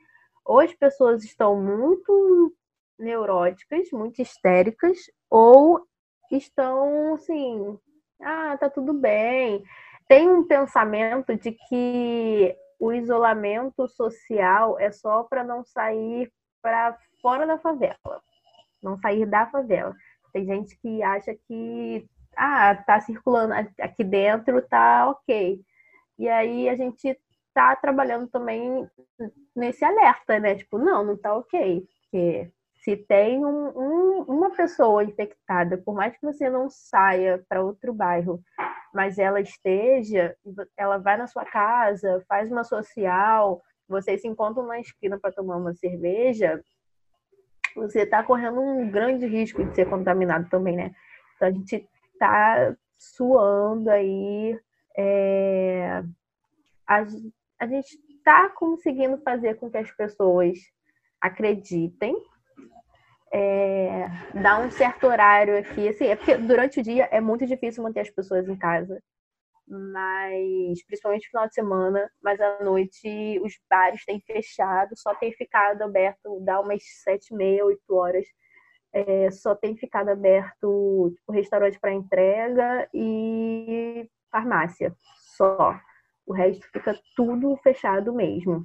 [0.44, 2.54] Ou as pessoas estão muito
[2.98, 4.98] neuróticas, muito histéricas,
[5.30, 5.86] ou
[6.30, 7.78] estão assim,
[8.20, 9.62] ah, tá tudo bem.
[10.08, 17.46] Tem um pensamento de que o isolamento social é só para não sair para fora
[17.46, 18.22] da favela
[18.82, 19.94] não sair da favela.
[20.32, 25.60] Tem gente que acha que ah, tá circulando aqui dentro, tá ok.
[26.18, 27.18] E aí a gente
[27.54, 28.88] tá trabalhando também
[29.54, 30.54] nesse alerta, né?
[30.54, 31.84] Tipo, não, não tá ok.
[32.02, 37.62] Porque se tem um, um, uma pessoa infectada, por mais que você não saia para
[37.62, 38.40] outro bairro,
[38.94, 40.36] mas ela esteja,
[40.76, 45.56] ela vai na sua casa, faz uma social, vocês se encontram na esquina para tomar
[45.56, 46.62] uma cerveja,
[47.78, 50.92] você está correndo um grande risco de ser contaminado também, né?
[51.36, 54.58] Então a gente está suando aí.
[54.96, 56.02] É...
[56.86, 57.04] A,
[57.60, 60.58] a gente está conseguindo fazer com que as pessoas
[61.20, 62.16] acreditem.
[63.32, 65.88] é, dar um certo horário aqui.
[65.88, 69.02] Assim, é porque durante o dia é muito difícil manter as pessoas em casa.
[69.68, 75.32] Mas, principalmente no final de semana, mas à noite os bares têm fechado, só tem
[75.32, 78.26] ficado aberto, dá umas sete e meia, oito horas.
[78.92, 84.94] É, só tem ficado aberto tipo, restaurante para entrega e farmácia,
[85.36, 85.78] só.
[86.26, 88.64] O resto fica tudo fechado mesmo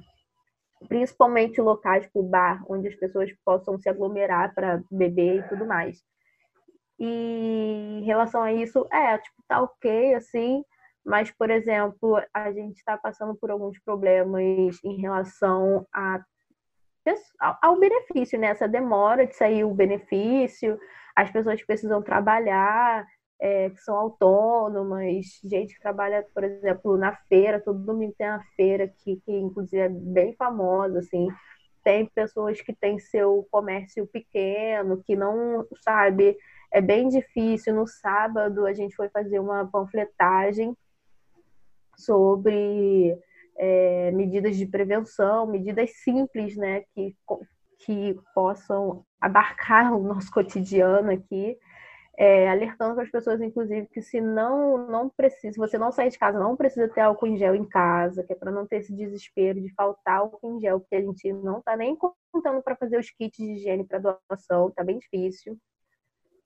[0.88, 6.02] principalmente locais tipo bar, onde as pessoas possam se aglomerar para beber e tudo mais.
[6.98, 10.64] E em relação a isso, é, tipo, tá ok, assim,
[11.04, 16.24] mas, por exemplo, a gente está passando por alguns problemas em relação a,
[17.60, 18.48] ao benefício, né?
[18.48, 20.78] Essa demora de sair o benefício,
[21.14, 23.06] as pessoas precisam trabalhar,
[23.38, 28.42] é, que são autônomas, gente que trabalha, por exemplo, na feira, todo domingo tem uma
[28.56, 31.28] feira aqui, que inclusive é bem famosa, assim.
[31.82, 36.34] Tem pessoas que têm seu comércio pequeno, que não, sabe,
[36.72, 37.74] é bem difícil.
[37.74, 40.74] No sábado a gente foi fazer uma panfletagem
[41.96, 43.16] sobre
[43.56, 47.14] é, medidas de prevenção, medidas simples, né, que,
[47.84, 51.56] que possam abarcar o nosso cotidiano aqui
[52.16, 56.18] é, alertando para as pessoas, inclusive, que se não não precisa, você não sair de
[56.18, 58.94] casa, não precisa ter álcool em gel em casa, que é para não ter esse
[58.94, 62.98] desespero de faltar álcool em gel, porque a gente não está nem contando para fazer
[62.98, 65.58] os kits de higiene para doação, tá bem difícil.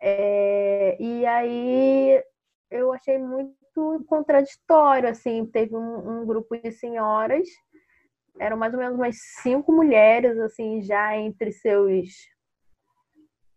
[0.01, 2.23] É, e aí
[2.71, 7.49] eu achei muito contraditório, assim, teve um, um grupo de senhoras,
[8.39, 12.09] eram mais ou menos umas cinco mulheres, assim, já entre seus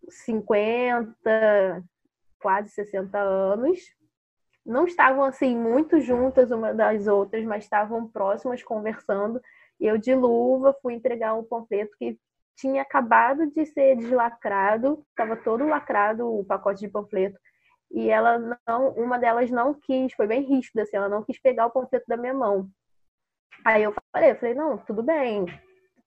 [0.10, 1.84] 50,
[2.40, 3.80] quase 60 anos.
[4.66, 9.42] Não estavam assim muito juntas uma das outras, mas estavam próximas conversando.
[9.80, 12.20] E eu de luva fui entregar um panfleto que
[12.56, 17.40] tinha acabado de ser deslacrado, estava todo lacrado o pacote de panfleto.
[17.94, 21.66] E ela não, uma delas não quis, foi bem rígida assim, ela não quis pegar
[21.66, 22.70] o panfleto da minha mão.
[23.66, 25.46] Aí eu falei, falei, não, tudo bem,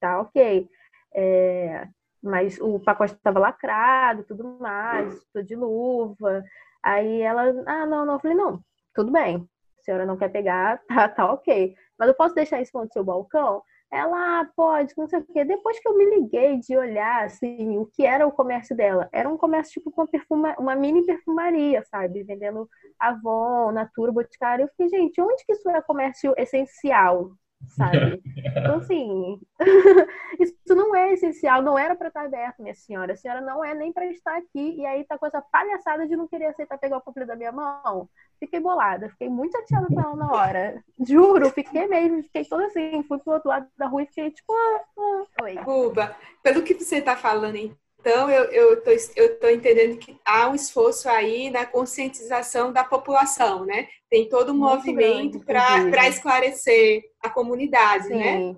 [0.00, 0.68] tá ok.
[1.14, 1.86] É,
[2.22, 6.42] mas o pacote estava lacrado, tudo mais, estou de luva.
[6.82, 8.60] Aí ela, ah, não, não, eu falei, não,
[8.94, 11.76] tudo bem, a senhora não quer pegar, tá, tá ok.
[11.98, 13.62] Mas eu posso deixar isso no seu balcão?
[13.90, 15.44] Ela, ah, pode, não sei o quê.
[15.44, 19.28] Depois que eu me liguei de olhar, assim, o que era o comércio dela, era
[19.28, 22.24] um comércio tipo uma, perfuma, uma mini perfumaria, sabe?
[22.24, 22.68] Vendendo
[22.98, 24.64] Avon, Natura, Boticário.
[24.64, 27.30] Eu fiquei, gente, onde que isso é comércio essencial,
[27.68, 28.22] sabe?
[28.56, 29.40] Então, assim,
[30.40, 33.12] isso não é essencial, não era para estar aberto, minha senhora.
[33.12, 36.16] A senhora não é nem para estar aqui, e aí tá com essa palhaçada de
[36.16, 38.08] não querer aceitar pegar o completo da minha mão.
[38.38, 40.84] Fiquei bolada, fiquei muito chateada com ela na hora.
[41.06, 44.52] Juro, fiquei mesmo, fiquei toda assim, fui pro outro lado da rua e fiquei tipo,
[44.52, 45.24] ah, ah.
[45.42, 45.56] oi.
[45.56, 47.56] Cuba, pelo que você tá falando,
[48.04, 52.84] então, eu, eu, tô, eu tô entendendo que há um esforço aí na conscientização da
[52.84, 53.88] população, né?
[54.10, 58.14] Tem todo um Muito movimento para esclarecer a comunidade, sim.
[58.14, 58.56] né?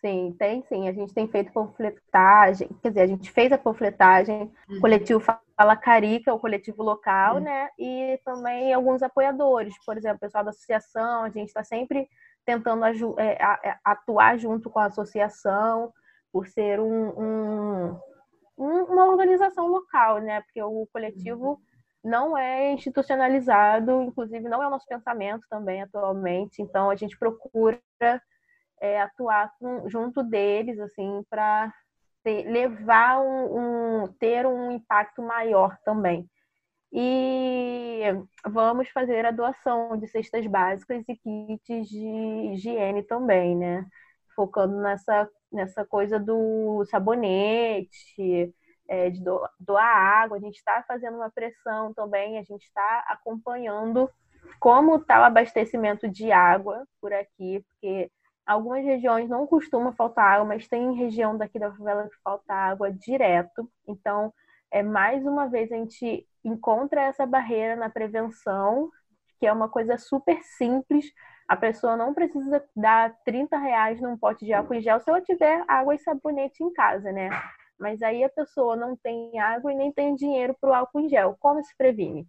[0.00, 0.88] Sim, tem sim.
[0.88, 4.80] A gente tem feito panfletagem, quer dizer, a gente fez a panfletagem, uhum.
[4.80, 7.42] coletivo Fala Carica, o coletivo local, uhum.
[7.42, 7.68] né?
[7.78, 12.08] E também alguns apoiadores, por exemplo, o pessoal da associação, a gente está sempre
[12.46, 12.86] tentando
[13.18, 15.92] é, é, atuar junto com a associação,
[16.32, 18.00] por ser um, um
[18.56, 20.40] uma organização local, né?
[20.42, 21.60] Porque o coletivo
[22.02, 26.62] não é institucionalizado, inclusive não é o nosso pensamento também atualmente.
[26.62, 27.80] Então a gente procura
[28.80, 31.72] é, atuar com, junto deles, assim, para
[32.24, 36.28] levar um, um, ter um impacto maior também.
[36.92, 38.02] E
[38.46, 43.86] vamos fazer a doação de cestas básicas e kits de higiene também, né?
[44.34, 48.54] Focando nessa nessa coisa do sabonete,
[48.88, 49.20] é, de
[49.58, 54.08] doar água, a gente está fazendo uma pressão também, a gente está acompanhando
[54.60, 58.10] como está o abastecimento de água por aqui, porque
[58.46, 62.92] algumas regiões não costuma faltar água, mas tem região daqui da favela que falta água
[62.92, 63.68] direto.
[63.88, 64.32] Então,
[64.70, 68.90] é mais uma vez a gente encontra essa barreira na prevenção,
[69.38, 71.06] que é uma coisa super simples,
[71.48, 75.20] a pessoa não precisa dar 30 reais num pote de álcool em gel se ela
[75.20, 77.30] tiver água e sabonete em casa, né?
[77.78, 81.08] Mas aí a pessoa não tem água e nem tem dinheiro para o álcool em
[81.08, 81.36] gel.
[81.38, 82.26] Como se previne?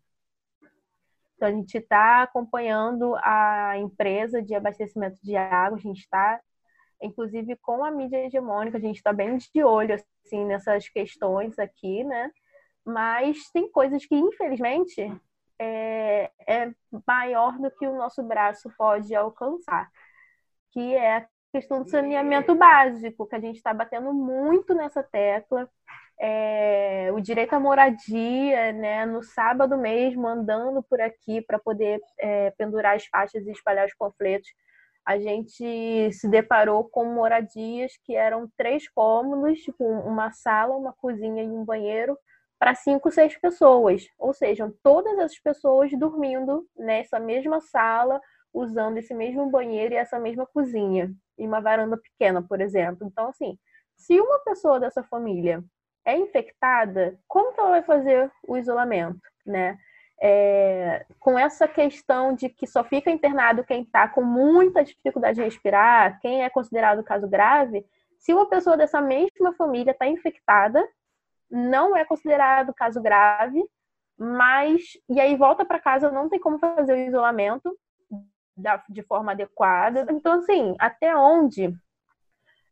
[1.35, 6.41] Então, a gente está acompanhando a empresa de abastecimento de água, a gente está,
[7.01, 12.03] inclusive, com a mídia hegemônica, a gente está bem de olho assim, nessas questões aqui,
[12.03, 12.31] né?
[12.83, 15.11] Mas tem coisas que, infelizmente,
[15.59, 16.71] é, é
[17.07, 19.89] maior do que o nosso braço pode alcançar,
[20.71, 25.69] que é a questão do saneamento básico, que a gente está batendo muito nessa tecla.
[26.19, 29.05] é, o direito à moradia, né?
[29.05, 33.95] No sábado mesmo, andando por aqui para poder é, pendurar as faixas e espalhar os
[33.95, 34.49] panfletos,
[35.05, 41.43] a gente se deparou com moradias que eram três cômodos, tipo uma sala, uma cozinha
[41.43, 42.17] e um banheiro
[42.59, 44.07] para cinco, seis pessoas.
[44.17, 48.19] Ou seja, todas as pessoas dormindo nessa mesma sala,
[48.53, 53.07] usando esse mesmo banheiro e essa mesma cozinha, e uma varanda pequena, por exemplo.
[53.07, 53.57] Então, assim,
[53.95, 55.63] se uma pessoa dessa família
[56.05, 59.77] é infectada, como que ela vai fazer o isolamento, né?
[60.19, 65.43] É, com essa questão de que só fica internado quem está com muita dificuldade de
[65.43, 67.85] respirar, quem é considerado caso grave,
[68.17, 70.83] se uma pessoa dessa mesma família está infectada,
[71.49, 73.63] não é considerado caso grave,
[74.17, 77.77] mas e aí volta para casa, não tem como fazer o isolamento
[78.55, 80.05] da, de forma adequada.
[80.09, 81.73] Então, assim, até onde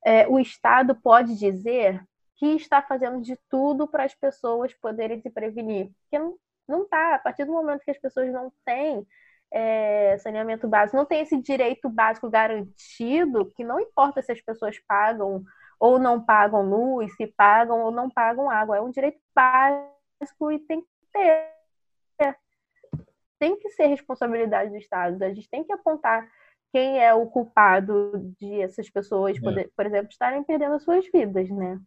[0.06, 2.04] é, o Estado pode dizer
[2.36, 5.92] que está fazendo de tudo para as pessoas poderem se prevenir.
[6.02, 6.36] Porque não,
[6.68, 7.16] não tá.
[7.16, 9.06] A partir do momento que as pessoas não têm
[9.52, 14.78] é, saneamento básico, não têm esse direito básico garantido, que não importa se as pessoas
[14.88, 15.44] pagam
[15.80, 18.78] ou não pagam luz, se pagam ou não pagam água.
[18.78, 21.56] É um direito básico e tem que ter.
[23.38, 25.22] Tem que ser responsabilidade do Estado.
[25.22, 26.28] A gente tem que apontar
[26.72, 29.40] quem é o culpado de essas pessoas, é.
[29.40, 31.80] poder, por exemplo, estarem perdendo as suas vidas, né?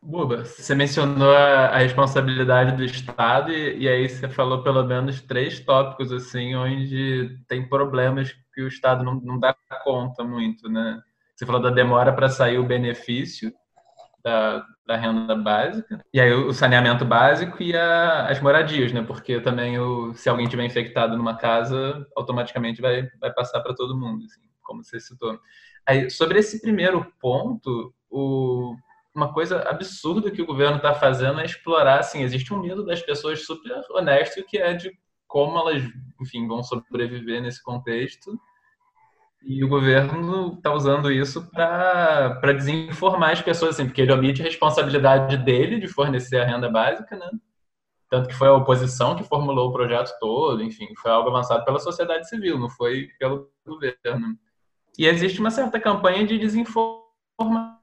[0.00, 5.20] Buba, você mencionou a, a responsabilidade do Estado e, e, aí você falou pelo menos
[5.20, 11.00] três tópicos assim onde tem problemas que o Estado não, não dá conta muito, né?
[11.34, 13.52] Você falou da demora para sair o benefício
[14.22, 19.02] da, da, renda básica e aí o saneamento básico e a, as moradias, né?
[19.02, 23.98] Porque também o, se alguém tiver infectado numa casa, automaticamente vai, vai passar para todo
[23.98, 25.38] mundo, assim, como você citou.
[25.86, 28.76] Aí, sobre esse primeiro ponto, o
[29.14, 33.02] uma coisa absurda que o governo está fazendo é explorar, assim, existe um medo das
[33.02, 34.90] pessoas super honesto que é de
[35.26, 35.82] como elas,
[36.20, 38.38] enfim, vão sobreviver nesse contexto.
[39.44, 44.44] E o governo está usando isso para desinformar as pessoas, assim, porque ele omite a
[44.44, 47.30] responsabilidade dele de fornecer a renda básica, né?
[48.08, 51.78] Tanto que foi a oposição que formulou o projeto todo, enfim, foi algo avançado pela
[51.78, 54.36] sociedade civil, não foi pelo governo.
[54.98, 57.82] E existe uma certa campanha de desinformação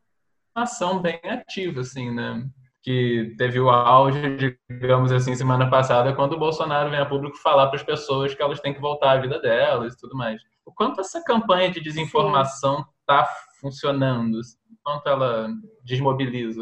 [0.62, 2.48] ação bem ativa, assim, né?
[2.82, 7.68] Que teve o auge, digamos assim, semana passada, quando o Bolsonaro vem a público falar
[7.68, 10.42] para as pessoas que elas têm que voltar à vida delas e tudo mais.
[10.70, 13.28] O quanto essa campanha de desinformação está
[13.60, 14.36] funcionando?
[14.36, 15.48] O quanto ela
[15.84, 16.62] desmobiliza?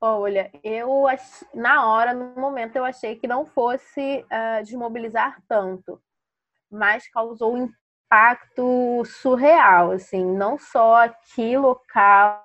[0.00, 1.04] Olha, eu
[1.52, 6.00] na hora, no momento, eu achei que não fosse uh, desmobilizar tanto,
[6.70, 7.68] mas causou um
[8.10, 12.42] impacto surreal, assim, não só aqui local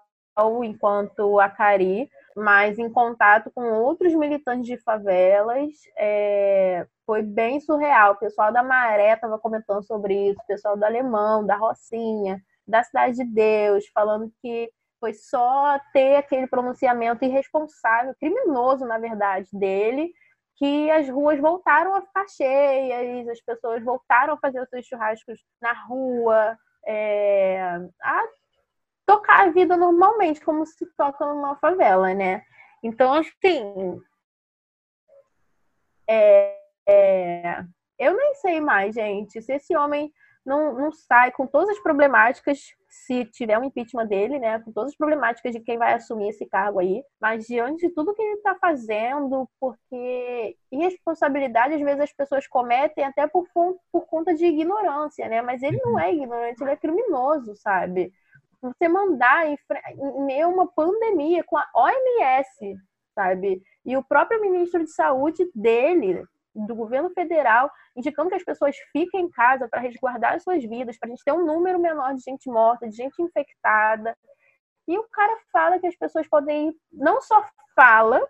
[0.61, 8.13] enquanto Acari, mas em contato com outros militantes de favelas, é, foi bem surreal.
[8.13, 12.83] O pessoal da Maré estava comentando sobre isso, o pessoal do Alemão, da Rocinha, da
[12.83, 20.11] Cidade de Deus, falando que foi só ter aquele pronunciamento irresponsável, criminoso, na verdade, dele,
[20.57, 25.39] que as ruas voltaram a ficar cheias, as pessoas voltaram a fazer os seus churrascos
[25.59, 27.59] na rua, é,
[28.03, 28.23] a
[29.07, 32.43] tocar a vida normalmente, como se toca numa favela, né?
[32.83, 33.99] Então, assim,
[36.07, 37.63] é, é,
[37.97, 40.11] eu nem sei mais, gente, se esse homem
[40.45, 44.91] não, não sai com todas as problemáticas, se tiver um impeachment dele, né, com todas
[44.91, 48.35] as problemáticas de quem vai assumir esse cargo aí, mas diante de tudo que ele
[48.35, 55.27] está fazendo, porque irresponsabilidade às vezes as pessoas cometem até por, por conta de ignorância,
[55.27, 58.13] né, mas ele não é ignorante, ele é criminoso, sabe?
[58.61, 59.57] Você mandar em,
[59.97, 62.75] em meio a uma pandemia com a OMS,
[63.13, 63.61] sabe?
[63.85, 69.25] E o próprio ministro de saúde dele, do governo federal, indicando que as pessoas fiquem
[69.25, 72.21] em casa para resguardar as suas vidas, para a gente ter um número menor de
[72.21, 74.17] gente morta, de gente infectada.
[74.87, 77.43] E o cara fala que as pessoas podem ir, não só
[77.75, 78.21] fala,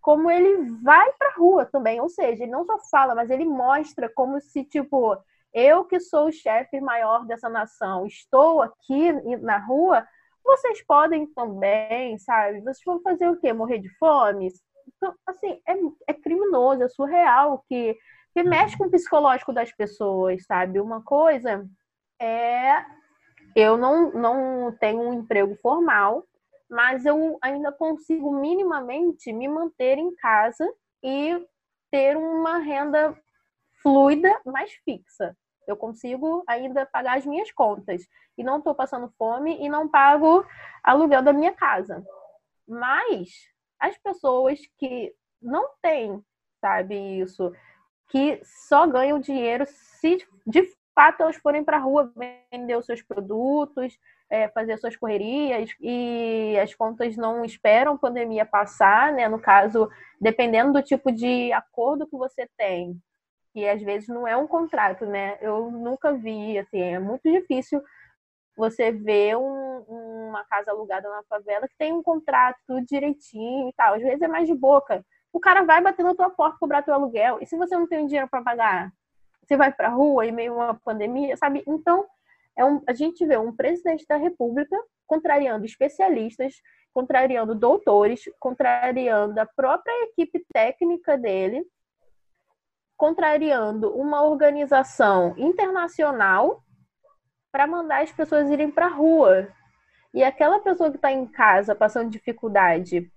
[0.00, 2.00] como ele vai para a rua também.
[2.00, 5.16] Ou seja, ele não só fala, mas ele mostra como se, tipo,
[5.54, 10.06] eu que sou o chefe maior dessa nação, estou aqui na rua,
[10.44, 12.60] vocês podem também, sabe?
[12.60, 13.52] Vocês vão fazer o quê?
[13.52, 14.48] Morrer de fome?
[14.86, 15.74] Então, assim, é,
[16.08, 17.96] é criminoso, é surreal, que,
[18.34, 20.80] que mexe com o psicológico das pessoas, sabe?
[20.80, 21.66] Uma coisa
[22.20, 22.84] é.
[23.56, 26.26] Eu não, não tenho um emprego formal,
[26.68, 30.68] mas eu ainda consigo minimamente me manter em casa
[31.02, 31.40] e
[31.90, 33.16] ter uma renda
[33.80, 35.36] fluida, mais fixa.
[35.66, 38.06] Eu consigo ainda pagar as minhas contas
[38.36, 40.44] e não estou passando fome e não pago
[40.82, 42.04] aluguel da minha casa.
[42.66, 43.30] Mas
[43.78, 46.22] as pessoas que não têm,
[46.60, 47.52] sabe, isso,
[48.08, 50.62] que só ganham dinheiro se de
[50.94, 52.12] fato elas forem para a rua
[52.50, 53.98] vender os seus produtos,
[54.30, 59.28] é, fazer suas correrias e as contas não esperam a pandemia passar, né?
[59.28, 59.88] No caso,
[60.20, 63.00] dependendo do tipo de acordo que você tem,
[63.54, 65.38] que às vezes não é um contrato, né?
[65.40, 67.80] Eu nunca vi, assim, é muito difícil
[68.56, 69.84] você ver um,
[70.28, 73.94] uma casa alugada na favela que tem um contrato direitinho e tal.
[73.94, 75.06] Às vezes é mais de boca.
[75.32, 77.38] O cara vai bater na tua porta cobrar teu aluguel.
[77.40, 78.92] E se você não tem dinheiro para pagar,
[79.44, 81.62] você vai para rua em meio uma pandemia, sabe?
[81.64, 82.04] Então,
[82.58, 84.76] é um, a gente vê um presidente da República
[85.06, 86.54] contrariando especialistas,
[86.92, 91.64] contrariando doutores, contrariando a própria equipe técnica dele,
[92.96, 96.62] contrariando uma organização internacional
[97.50, 99.48] para mandar as pessoas irem para a rua.
[100.12, 103.10] E aquela pessoa que está em casa passando dificuldade,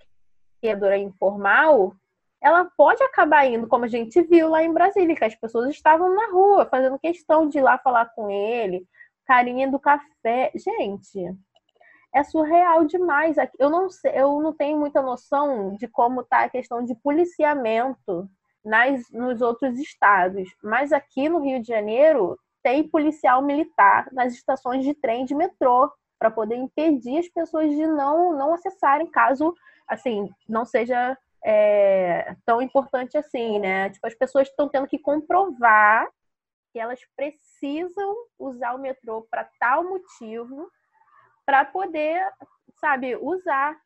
[0.62, 1.94] que é informal,
[2.42, 6.14] ela pode acabar indo, como a gente viu lá em Brasília, que as pessoas estavam
[6.14, 8.88] na rua fazendo questão de ir lá falar com ele,
[9.26, 10.52] carinha do café.
[10.56, 11.36] Gente,
[12.14, 13.38] é surreal demais.
[13.60, 18.30] Eu não sei, eu não tenho muita noção de como está a questão de policiamento
[18.64, 24.84] nas, nos outros estados, mas aqui no Rio de Janeiro tem policial militar nas estações
[24.84, 29.56] de trem de metrô para poder impedir as pessoas de não não acessarem caso
[29.88, 33.90] assim não seja é, tão importante assim, né?
[33.90, 36.10] Tipo as pessoas estão tendo que comprovar
[36.74, 40.70] que elas precisam usar o metrô para tal motivo
[41.46, 42.22] para poder,
[42.80, 43.80] sabe, usar.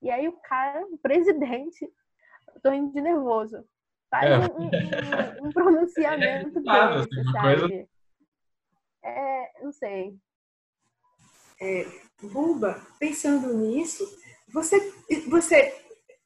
[0.00, 1.92] E aí o cara, o presidente,
[2.62, 3.64] tô indo de nervoso,
[4.10, 4.38] faz é.
[4.38, 7.60] um, um, um, pronunciamento claro, desse, assim, sabe?
[7.60, 7.88] Coisa...
[9.04, 10.16] É, não sei.
[11.60, 11.86] É,
[12.22, 14.04] Buba, pensando nisso,
[14.48, 14.92] você,
[15.28, 15.74] você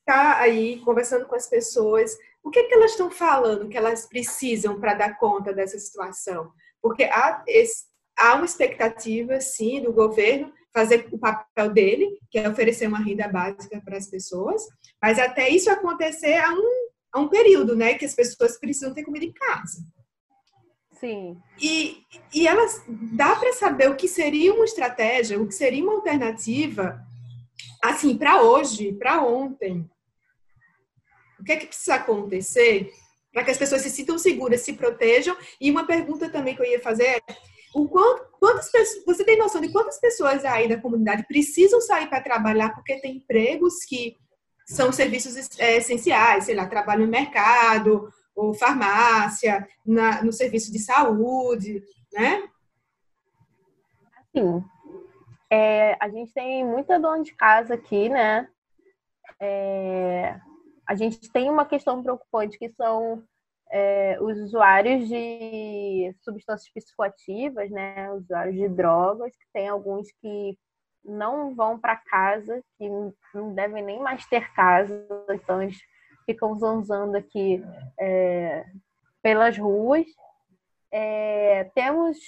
[0.05, 4.07] tá aí conversando com as pessoas, o que, é que elas estão falando que elas
[4.07, 6.53] precisam para dar conta dessa situação?
[6.83, 7.85] Porque há, esse,
[8.16, 13.28] há uma expectativa, sim, do governo fazer o papel dele, que é oferecer uma renda
[13.28, 14.62] básica para as pessoas,
[15.03, 16.80] mas até isso acontecer há um,
[17.12, 19.84] há um período, né, que as pessoas precisam ter comida em casa.
[20.98, 21.38] Sim.
[21.58, 22.04] E,
[22.34, 27.00] e elas dá para saber o que seria uma estratégia, o que seria uma alternativa,
[27.82, 29.88] assim, para hoje, para ontem,
[31.38, 32.92] o que é que precisa acontecer
[33.32, 35.36] para que as pessoas se sintam seguras, se protejam?
[35.58, 37.20] E uma pergunta também que eu ia fazer é:
[37.74, 42.08] o quanto, quantas pessoas, você tem noção de quantas pessoas aí da comunidade precisam sair
[42.08, 44.16] para trabalhar porque tem empregos que
[44.70, 50.78] são serviços é, essenciais, sei lá, trabalho no mercado, ou farmácia, na, no serviço de
[50.78, 52.48] saúde, né?
[54.34, 54.64] Sim.
[55.50, 58.48] É, a gente tem muita dona de casa aqui, né?
[59.40, 60.38] É,
[60.86, 63.24] a gente tem uma questão preocupante que são
[63.72, 70.56] é, os usuários de substâncias psicoativas, né, usuários de drogas, que tem alguns que
[71.05, 72.88] não vão para casa, que
[73.34, 75.78] não devem nem mais ter casa, então eles
[76.26, 77.62] ficam zanzando aqui
[77.98, 78.66] é,
[79.22, 80.07] pelas ruas.
[80.92, 82.18] É, temos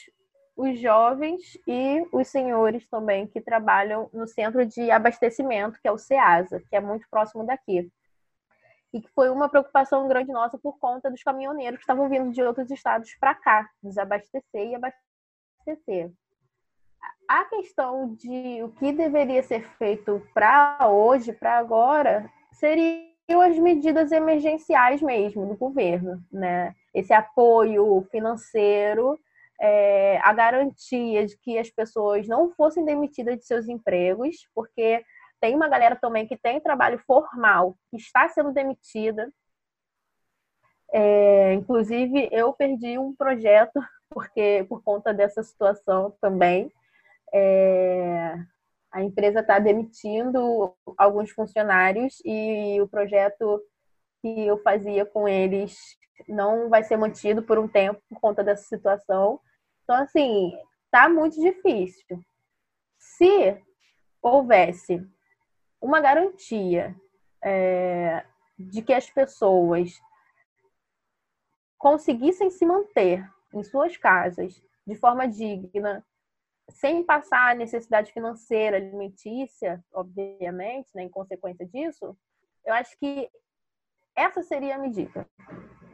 [0.57, 5.99] os jovens e os senhores também que trabalham no centro de abastecimento, que é o
[5.99, 7.91] CEASA, que é muito próximo daqui
[8.93, 12.43] e que foi uma preocupação grande nossa por conta dos caminhoneiros que estavam vindo de
[12.43, 16.12] outros estados para cá, desabastecer e abastecer.
[17.29, 24.12] A questão de o que deveria ser feito para hoje, para agora, seriam as medidas
[24.12, 26.75] emergenciais mesmo do governo, né?
[26.93, 29.18] Esse apoio financeiro,
[29.61, 35.05] é, a garantia de que as pessoas não fossem demitidas de seus empregos, porque
[35.41, 39.33] tem uma galera também que tem trabalho formal, que está sendo demitida.
[40.93, 46.73] É, inclusive, eu perdi um projeto porque por conta dessa situação também.
[47.33, 48.37] É,
[48.93, 53.62] a empresa está demitindo alguns funcionários e o projeto
[54.20, 55.76] que eu fazia com eles
[56.28, 59.41] não vai ser mantido por um tempo por conta dessa situação.
[59.83, 60.53] Então, assim,
[60.91, 62.20] tá muito difícil.
[62.99, 63.61] Se
[64.20, 65.05] houvesse
[65.80, 66.95] uma garantia
[67.43, 68.24] é,
[68.57, 70.01] de que as pessoas
[71.76, 76.05] conseguissem se manter em suas casas de forma digna,
[76.75, 82.16] sem passar necessidade financeira, alimentícia, obviamente, né, em consequência disso,
[82.64, 83.29] eu acho que
[84.14, 85.27] essa seria a medida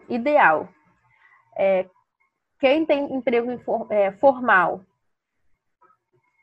[0.08, 0.68] ideal.
[1.56, 1.88] É,
[2.58, 3.50] quem tem emprego
[3.90, 4.84] é, formal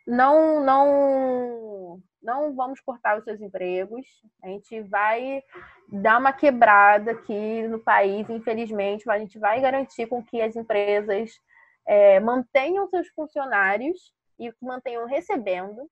[0.07, 4.05] não não não vamos cortar os seus empregos,
[4.41, 5.43] a gente vai
[5.87, 10.55] dar uma quebrada aqui no país, infelizmente, mas a gente vai garantir com que as
[10.55, 11.39] empresas
[11.85, 15.89] é, mantenham seus funcionários e mantenham recebendo.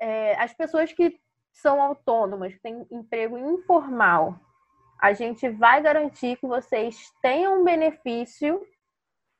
[0.00, 1.20] É, as pessoas que
[1.52, 4.38] são autônomas, que têm emprego informal,
[5.00, 8.66] a gente vai garantir que vocês tenham um benefício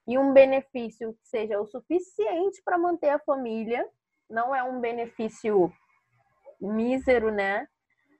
[0.06, 3.86] e um benefício que seja o suficiente para manter a família,
[4.28, 5.72] não é um benefício
[6.60, 7.66] mísero, né?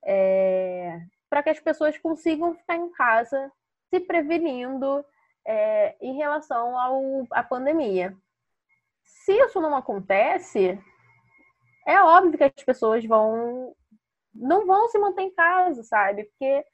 [0.05, 3.51] É, para que as pessoas consigam ficar em casa
[3.89, 5.05] se prevenindo
[5.47, 8.17] é, em relação ao, à pandemia.
[9.25, 10.79] Se isso não acontece,
[11.87, 13.75] é óbvio que as pessoas vão
[14.33, 16.25] não vão se manter em casa, sabe?
[16.25, 16.65] Porque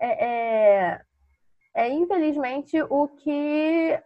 [0.00, 1.00] é, é,
[1.74, 4.02] é infelizmente o que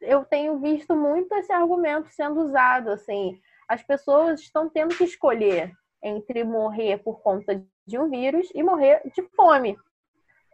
[0.00, 5.72] eu tenho visto muito esse argumento sendo usado, assim, as pessoas estão tendo que escolher
[6.02, 9.76] entre morrer por conta de um vírus e morrer de fome.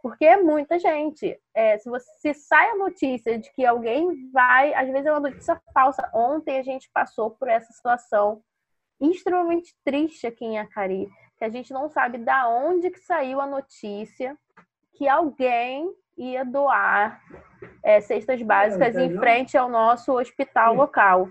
[0.01, 1.39] Porque é muita gente.
[1.53, 5.29] É, se você se sai a notícia de que alguém vai, às vezes é uma
[5.29, 6.09] notícia falsa.
[6.13, 8.41] Ontem a gente passou por essa situação
[8.99, 13.45] extremamente triste aqui em Acari, que a gente não sabe da onde que saiu a
[13.45, 14.37] notícia
[14.93, 17.21] que alguém ia doar
[17.83, 21.29] é, cestas básicas é, em frente ao nosso hospital local.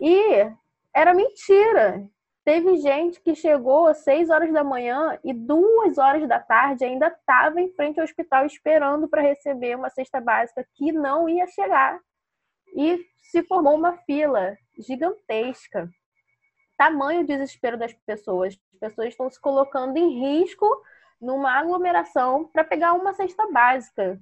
[0.00, 0.50] E
[0.92, 2.04] era mentira.
[2.44, 7.06] Teve gente que chegou às 6 horas da manhã e duas horas da tarde ainda
[7.06, 12.00] estava em frente ao hospital esperando para receber uma cesta básica que não ia chegar.
[12.74, 15.88] E se formou uma fila gigantesca.
[16.76, 18.58] Tamanho desespero das pessoas.
[18.72, 20.66] As pessoas estão se colocando em risco
[21.20, 24.20] numa aglomeração para pegar uma cesta básica,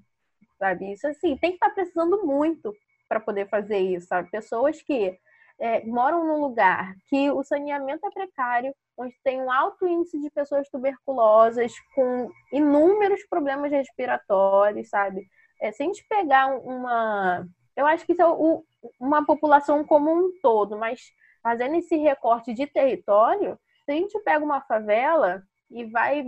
[0.59, 0.93] sabe?
[0.93, 2.77] Isso assim, tem que estar tá precisando muito
[3.09, 4.31] para poder fazer isso, sabe?
[4.31, 5.19] Pessoas que
[5.61, 10.31] é, moram num lugar que o saneamento é precário, onde tem um alto índice de
[10.31, 15.27] pessoas tuberculosas com inúmeros problemas respiratórios, sabe?
[15.61, 17.47] É, se a gente pegar uma.
[17.77, 18.65] Eu acho que isso é o,
[18.99, 21.01] uma população como um todo, mas
[21.43, 26.25] fazendo esse recorte de território, se a gente pega uma favela e vai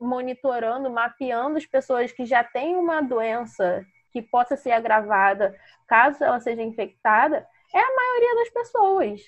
[0.00, 5.54] monitorando, mapeando as pessoas que já têm uma doença que possa ser agravada
[5.86, 9.22] caso ela seja infectada, é a maioria das pessoas.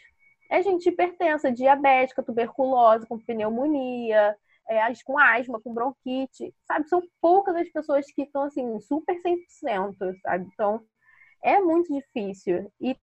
[0.50, 4.34] É gente hipertensa, diabética, tuberculose, com pneumonia,
[4.68, 6.88] é, com asma, com bronquite, sabe?
[6.88, 10.48] São poucas as pessoas que estão, assim, super 100%, sabe?
[10.52, 10.80] Então,
[11.42, 12.70] é muito difícil.
[12.80, 12.96] E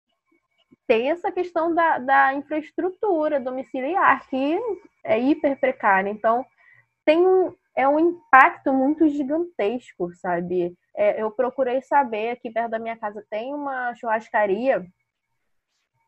[0.88, 4.59] tem essa questão da, da infraestrutura domiciliar, que
[5.03, 6.09] é hiper precária.
[6.09, 6.45] Então,
[7.03, 10.75] tem um, é um impacto muito gigantesco, sabe?
[10.95, 14.86] É, eu procurei saber, aqui perto da minha casa tem uma churrascaria,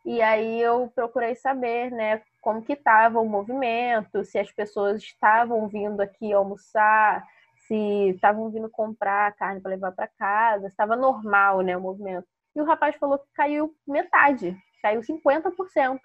[0.08, 5.68] e aí eu procurei saber, né, como que estava o movimento, se as pessoas estavam
[5.68, 7.26] vindo aqui almoçar,
[7.68, 12.26] se estavam vindo comprar carne para levar para casa, estava normal, né, o movimento.
[12.56, 16.00] E o rapaz falou que caiu metade, caiu 50%.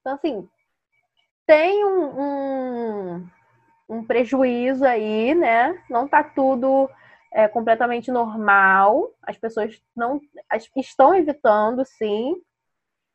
[0.00, 0.48] Então, assim,
[1.46, 3.28] tem um, um
[3.92, 5.78] um prejuízo aí, né?
[5.90, 6.88] Não está tudo
[7.30, 9.10] é, completamente normal.
[9.22, 12.36] As pessoas não as, estão evitando, sim.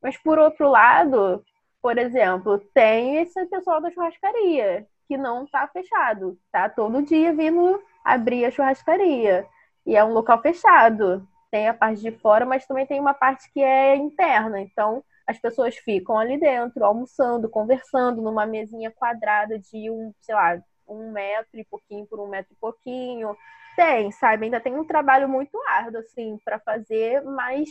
[0.02, 1.44] Mas por outro lado,
[1.82, 7.82] por exemplo, tem esse pessoal da churrascaria que não está fechado, tá todo dia vindo
[8.04, 9.48] abrir a churrascaria
[9.86, 11.26] e é um local fechado.
[11.50, 14.60] Tem a parte de fora, mas também tem uma parte que é interna.
[14.60, 20.62] Então, as pessoas ficam ali dentro, almoçando, conversando numa mesinha quadrada de um, sei lá,
[20.88, 23.36] um metro e pouquinho por um metro e pouquinho.
[23.78, 24.46] Tem, sabe?
[24.46, 27.70] Ainda tem um trabalho muito árduo, assim, para fazer, mas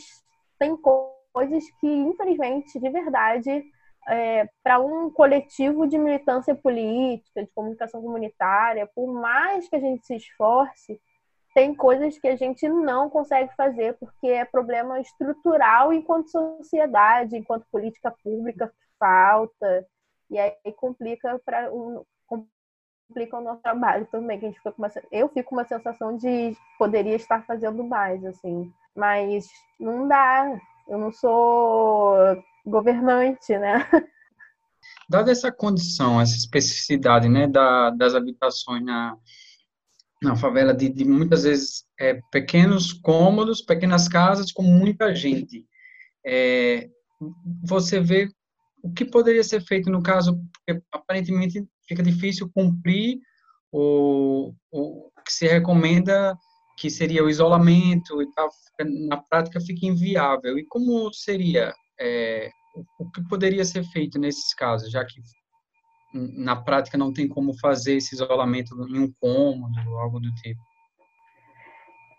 [0.57, 0.75] tem
[1.37, 3.63] coisas que, infelizmente, de verdade,
[4.09, 10.03] é, para um coletivo de militância política, de comunicação comunitária, por mais que a gente
[10.03, 10.99] se esforce,
[11.53, 17.67] tem coisas que a gente não consegue fazer porque é problema estrutural enquanto sociedade, enquanto
[17.71, 19.85] política pública falta
[20.31, 24.81] e aí complica para um, complica o nosso trabalho também, que a gente fica com
[24.81, 29.47] uma, eu fico com uma sensação de poderia estar fazendo mais assim, mas
[29.79, 30.59] não dá.
[30.89, 32.15] Eu não sou
[32.65, 33.87] governante, né?
[35.09, 39.17] Dada essa condição, essa especificidade, né, da, das habitações na
[40.21, 45.65] na favela de, de muitas vezes é, pequenos cômodos, pequenas casas com muita gente.
[46.25, 46.89] É,
[47.63, 48.29] você vê
[48.83, 53.19] o que poderia ser feito no caso, porque aparentemente fica difícil cumprir
[53.71, 56.35] o, o que se recomenda
[56.77, 58.49] que seria o isolamento e tal,
[59.09, 60.59] na prática fica inviável.
[60.59, 62.51] E como seria é,
[62.99, 65.19] o que poderia ser feito nesses casos, já que
[66.13, 70.61] na prática não tem como fazer esse isolamento em um cômodo, algo do tipo?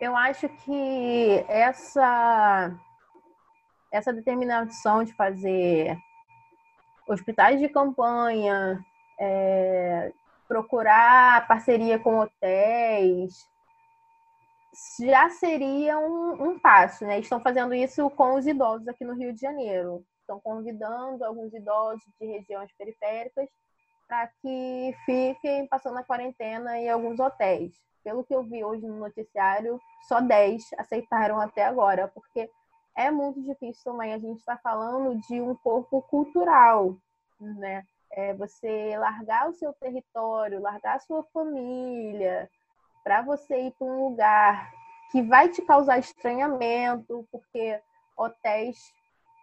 [0.00, 2.76] Eu acho que essa
[3.90, 5.96] essa determinação de fazer
[7.08, 8.84] hospitais de campanha,
[9.18, 10.12] é,
[10.46, 13.48] procurar parceria com hotéis,
[15.00, 17.18] já seria um, um, passo, né?
[17.18, 20.04] Estão fazendo isso com os idosos aqui no Rio de Janeiro.
[20.20, 23.48] Estão convidando alguns idosos de regiões periféricas
[24.06, 27.72] para que fiquem passando a quarentena em alguns hotéis.
[28.02, 32.48] Pelo que eu vi hoje no noticiário, só 10 aceitaram até agora, porque
[32.96, 34.14] é muito difícil também.
[34.14, 36.96] A gente está falando de um corpo cultural,
[37.40, 37.84] né?
[38.10, 42.50] É você largar o seu território, largar a sua família,
[43.08, 44.70] para você ir para um lugar
[45.10, 47.80] que vai te causar estranhamento, porque
[48.14, 48.76] hotéis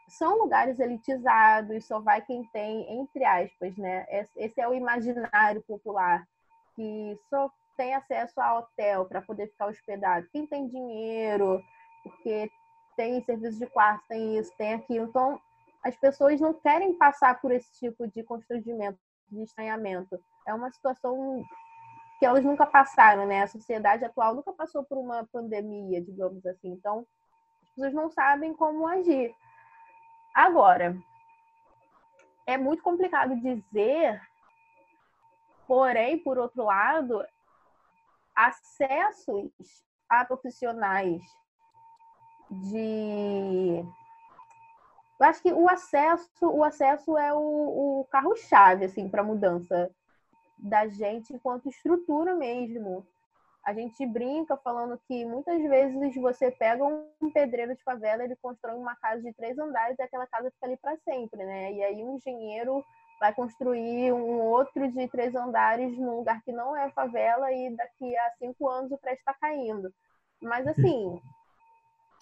[0.07, 4.05] são lugares elitizados, só vai quem tem, entre aspas, né?
[4.35, 6.27] Esse é o imaginário popular,
[6.75, 10.27] que só tem acesso a hotel para poder ficar hospedado.
[10.31, 11.59] Quem tem dinheiro,
[12.03, 12.51] porque
[12.95, 15.07] tem serviço de quarto, tem isso, tem aquilo.
[15.07, 15.41] Então,
[15.83, 18.99] as pessoas não querem passar por esse tipo de constrangimento,
[19.31, 20.23] de estranhamento.
[20.45, 21.43] É uma situação
[22.19, 23.43] que elas nunca passaram, né?
[23.43, 26.69] A sociedade atual nunca passou por uma pandemia, digamos assim.
[26.69, 27.05] Então,
[27.63, 29.33] as pessoas não sabem como agir.
[30.33, 30.97] Agora,
[32.45, 34.21] é muito complicado dizer,
[35.67, 37.25] porém, por outro lado,
[38.35, 39.51] acessos
[40.09, 41.21] a profissionais
[42.49, 43.83] de
[45.19, 49.89] eu acho que o acesso o acesso é o, o carro chave assim para mudança
[50.65, 53.05] da gente enquanto estrutura mesmo.
[53.63, 58.75] A gente brinca falando que muitas vezes você pega um pedreiro de favela, ele constrói
[58.75, 61.71] uma casa de três andares e aquela casa fica ali para sempre, né?
[61.71, 62.83] E aí um engenheiro
[63.19, 68.15] vai construir um outro de três andares num lugar que não é favela e daqui
[68.17, 69.91] a cinco anos o prédio está caindo.
[70.41, 71.19] Mas assim,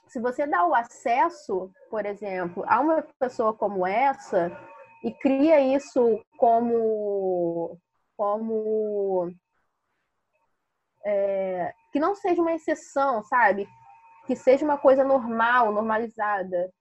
[0.07, 4.51] se você dá o acesso, por exemplo, a uma pessoa como essa
[5.03, 7.77] e cria isso como
[8.17, 9.31] como
[11.05, 13.67] é, que não seja uma exceção, sabe?
[14.25, 16.71] Que seja uma coisa normal, normalizada.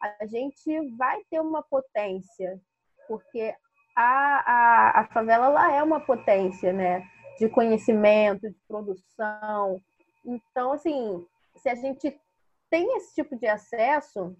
[0.00, 2.60] A gente vai ter uma potência,
[3.08, 3.54] porque
[3.96, 7.02] a, a, a favela ela é uma potência, né?
[7.38, 9.80] De conhecimento, de produção.
[10.24, 11.26] Então, assim,
[11.56, 12.18] se a gente
[12.68, 14.36] tem esse tipo de acesso,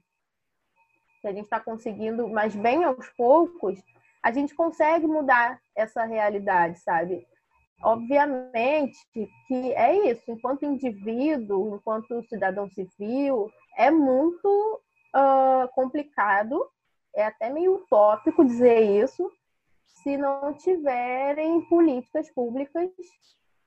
[1.20, 3.78] que a gente está conseguindo, mas bem aos poucos,
[4.22, 7.26] a gente consegue mudar essa realidade, sabe?
[7.82, 14.80] Obviamente que é isso, enquanto indivíduo, enquanto cidadão civil, é muito
[15.16, 16.62] uh, complicado,
[17.14, 19.30] é até meio utópico dizer isso,
[20.02, 22.90] se não tiverem políticas públicas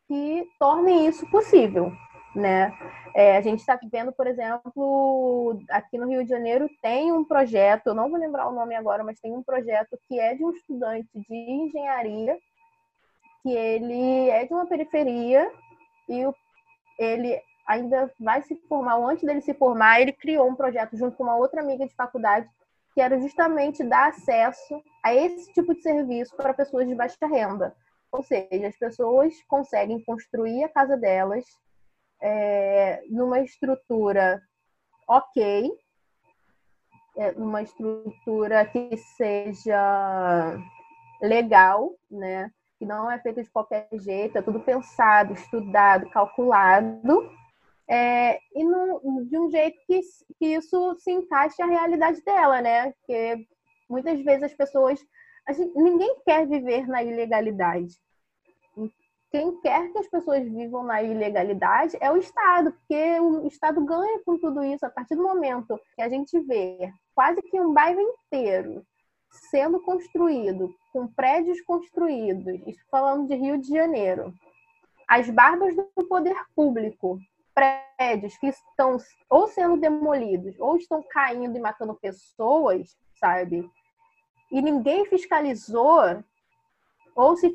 [0.08, 1.92] que tornem isso possível,
[2.36, 2.74] né?
[3.16, 7.88] É, a gente está vendo, por exemplo, aqui no Rio de Janeiro tem um projeto,
[7.88, 10.52] eu não vou lembrar o nome agora, mas tem um projeto que é de um
[10.52, 12.38] estudante de engenharia,
[13.44, 15.52] que ele é de uma periferia
[16.10, 16.24] e
[16.98, 21.16] ele ainda vai se formar, ou antes dele se formar, ele criou um projeto junto
[21.16, 22.50] com uma outra amiga de faculdade
[22.94, 27.76] que era justamente dar acesso a esse tipo de serviço para pessoas de baixa renda.
[28.12, 31.44] Ou seja, as pessoas conseguem construir a casa delas
[32.24, 34.42] é, numa estrutura
[35.06, 35.70] ok,
[37.18, 40.58] é, numa estrutura que seja
[41.22, 42.50] legal, né?
[42.80, 47.30] Que não é feita de qualquer jeito, é tudo pensado, estudado, calculado,
[47.88, 50.00] é, e no, de um jeito que,
[50.40, 52.92] que isso se encaixe à realidade dela, né?
[52.94, 53.46] Porque
[53.90, 55.00] muitas vezes as pessoas.
[55.50, 57.94] Gente, ninguém quer viver na ilegalidade.
[59.34, 64.22] Quem quer que as pessoas vivam na ilegalidade é o Estado, porque o Estado ganha
[64.24, 68.00] com tudo isso a partir do momento que a gente vê quase que um bairro
[68.00, 68.86] inteiro
[69.50, 74.32] sendo construído, com prédios construídos, isso falando de Rio de Janeiro,
[75.08, 77.18] as barbas do poder público
[77.56, 83.68] prédios que estão ou sendo demolidos ou estão caindo e matando pessoas, sabe?
[84.52, 86.24] E ninguém fiscalizou,
[87.16, 87.52] ou se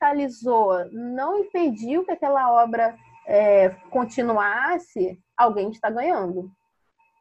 [0.00, 2.96] fiscalizou, não impediu que aquela obra
[3.26, 6.50] é, continuasse, alguém está ganhando.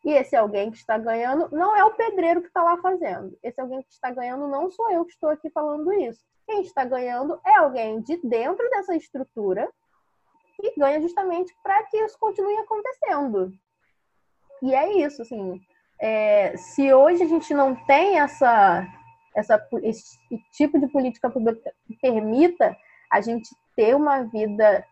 [0.05, 3.37] E esse alguém que está ganhando não é o pedreiro que está lá fazendo.
[3.43, 6.23] Esse alguém que está ganhando não sou eu que estou aqui falando isso.
[6.47, 9.69] Quem está ganhando é alguém de dentro dessa estrutura
[10.63, 13.51] e ganha justamente para que isso continue acontecendo.
[14.61, 15.61] E é isso, assim.
[15.99, 18.87] é, se hoje a gente não tem essa,
[19.35, 20.17] essa, esse
[20.51, 22.75] tipo de política pública que permita
[23.11, 24.85] a gente ter uma vida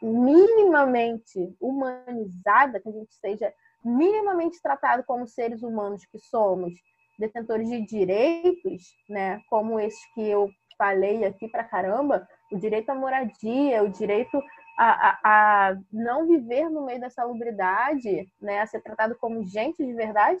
[0.00, 3.52] minimamente humanizada, que a gente seja
[3.84, 6.72] minimamente tratado como seres humanos que somos,
[7.18, 12.94] detentores de direitos, né, como esses que eu falei aqui para caramba, o direito à
[12.94, 14.42] moradia, o direito
[14.78, 19.84] a, a, a, não viver no meio da salubridade, né, a ser tratado como gente
[19.84, 20.40] de verdade,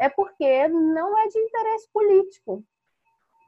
[0.00, 2.64] é porque não é de interesse político,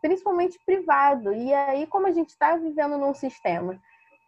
[0.02, 1.32] principalmente privado.
[1.32, 3.80] E aí, como a gente está vivendo num sistema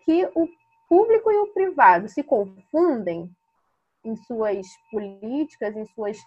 [0.07, 0.49] que o
[0.89, 3.31] público e o privado se confundem
[4.03, 6.19] em suas políticas, em suas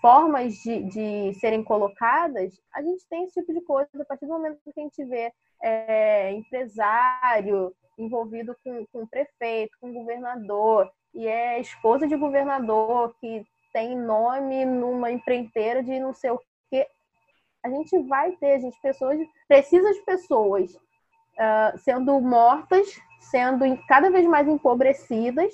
[0.00, 4.32] formas de, de serem colocadas, a gente tem esse tipo de coisa a partir do
[4.32, 5.32] momento que a gente vê
[5.62, 13.46] é, empresário envolvido com, com prefeito, com governador, e é esposa de governador que
[13.76, 16.88] tem nome numa empreiteira de não sei o quê.
[17.62, 22.88] A gente vai ter, gente, pessoas, precisa de pessoas uh, sendo mortas,
[23.20, 25.52] sendo cada vez mais empobrecidas,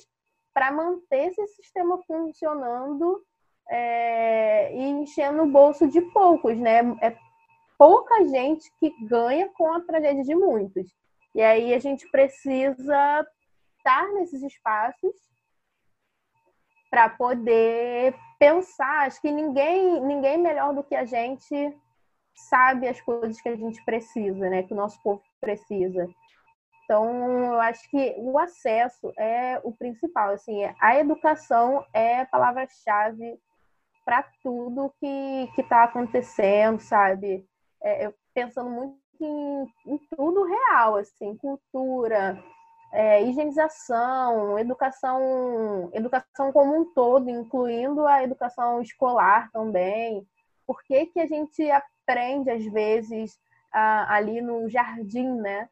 [0.54, 3.24] para manter esse sistema funcionando
[3.68, 6.78] é, e enchendo o bolso de poucos, né?
[7.00, 7.16] É
[7.76, 10.86] pouca gente que ganha com a tragédia de muitos.
[11.34, 13.26] E aí a gente precisa
[13.78, 15.31] estar nesses espaços
[16.92, 19.06] para poder pensar.
[19.06, 21.74] Acho que ninguém, ninguém melhor do que a gente
[22.34, 24.62] sabe as coisas que a gente precisa, né?
[24.62, 26.06] Que o nosso povo precisa.
[26.84, 30.34] Então, eu acho que o acesso é o principal.
[30.34, 33.40] Assim, a educação é a palavra-chave
[34.04, 37.46] para tudo que está acontecendo, sabe?
[37.82, 42.38] É, eu pensando muito em, em, tudo real, assim, cultura,
[42.92, 50.26] é, higienização, educação, educação como um todo, incluindo a educação escolar também.
[50.66, 53.38] Por que, que a gente aprende, às vezes,
[53.72, 55.68] a, ali no jardim, né?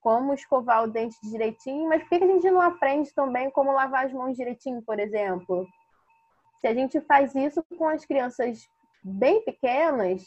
[0.00, 3.72] Como escovar o dente direitinho, mas por que, que a gente não aprende também como
[3.72, 5.66] lavar as mãos direitinho, por exemplo?
[6.60, 8.68] Se a gente faz isso com as crianças
[9.02, 10.22] bem pequenas,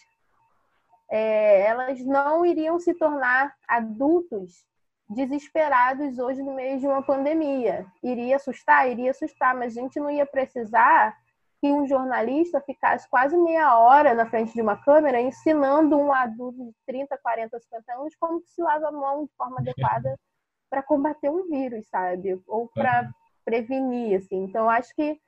[1.10, 4.66] é, elas não iriam se tornar adultos
[5.14, 7.86] desesperados hoje no meio de uma pandemia.
[8.02, 8.90] Iria assustar?
[8.90, 11.18] Iria assustar, mas a gente não ia precisar
[11.60, 16.66] que um jornalista ficasse quase meia hora na frente de uma câmera ensinando um adulto
[16.66, 20.20] de 30, 40, 50 anos como se lava a mão de forma adequada
[20.70, 22.42] para combater um vírus, sabe?
[22.48, 23.12] Ou para
[23.46, 24.44] prevenir, assim.
[24.44, 25.20] Então, acho que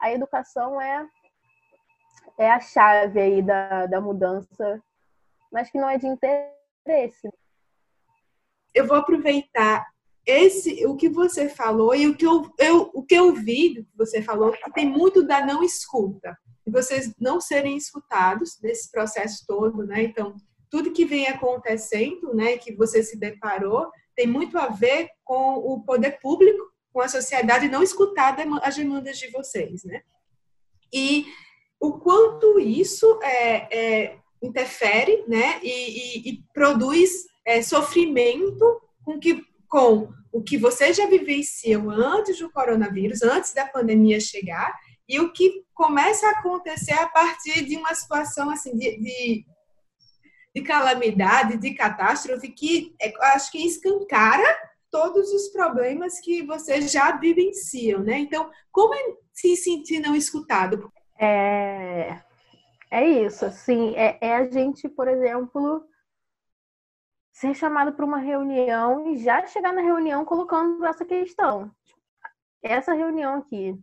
[0.00, 1.06] a educação é,
[2.38, 4.80] é a chave aí da, da mudança,
[5.52, 7.28] mas que não é de interesse.
[8.74, 9.86] Eu vou aproveitar
[10.24, 13.84] esse o que você falou e o que eu, eu o que eu vi do
[13.84, 18.88] que você falou que tem muito da não escuta e vocês não serem escutados nesse
[18.88, 20.36] processo todo né então
[20.70, 25.82] tudo que vem acontecendo né que você se deparou tem muito a ver com o
[25.82, 30.02] poder público com a sociedade não escutar as demandas de vocês, né?
[30.92, 31.26] E
[31.80, 35.58] o quanto isso é, é, interfere, né?
[35.62, 42.38] E, e, e produz é, sofrimento com, que, com o que vocês já vivenciam antes
[42.38, 44.72] do coronavírus, antes da pandemia chegar,
[45.08, 49.46] e o que começa a acontecer a partir de uma situação assim de, de,
[50.54, 57.16] de calamidade, de catástrofe, que é, acho que escancara todos os problemas que vocês já
[57.16, 58.18] vivenciam, né?
[58.18, 60.92] Então, como é se sentir não escutado?
[61.18, 62.18] É,
[62.90, 65.82] é isso, assim, é, é a gente, por exemplo,
[67.32, 71.74] ser chamado para uma reunião e já chegar na reunião colocando essa questão.
[72.62, 73.76] Essa reunião aqui,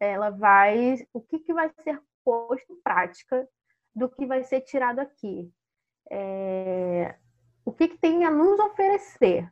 [0.00, 3.48] ela vai, o que, que vai ser posto em prática
[3.94, 5.52] do que vai ser tirado aqui?
[6.10, 7.16] É,
[7.64, 9.48] o que, que tem a nos oferecer?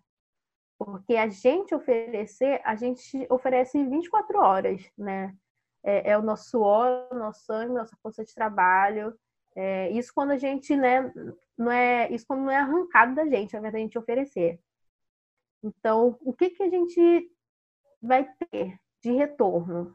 [0.79, 5.37] Porque a gente oferecer, a gente oferece 24 horas, né?
[5.85, 9.15] É, é o nosso suor, nosso sangue, nossa força de trabalho.
[9.57, 11.13] É, isso quando a gente, né,
[11.59, 14.61] não é, isso quando não é arrancado da gente, ao invés da gente oferecer.
[15.63, 17.31] Então, o que que a gente
[18.01, 19.95] vai ter de retorno?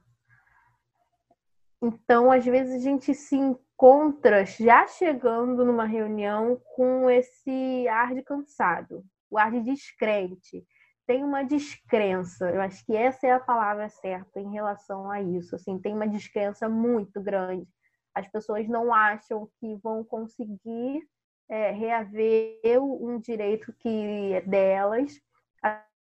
[1.81, 8.23] Então, às vezes a gente se encontra já chegando numa reunião com esse ar de
[8.23, 10.65] cansado, o ar de descrente,
[11.05, 12.49] tem uma descrença.
[12.49, 15.55] Eu acho que essa é a palavra certa em relação a isso.
[15.55, 17.67] Assim, tem uma descrença muito grande.
[18.15, 21.05] As pessoas não acham que vão conseguir
[21.49, 25.19] é, reaver um direito que é delas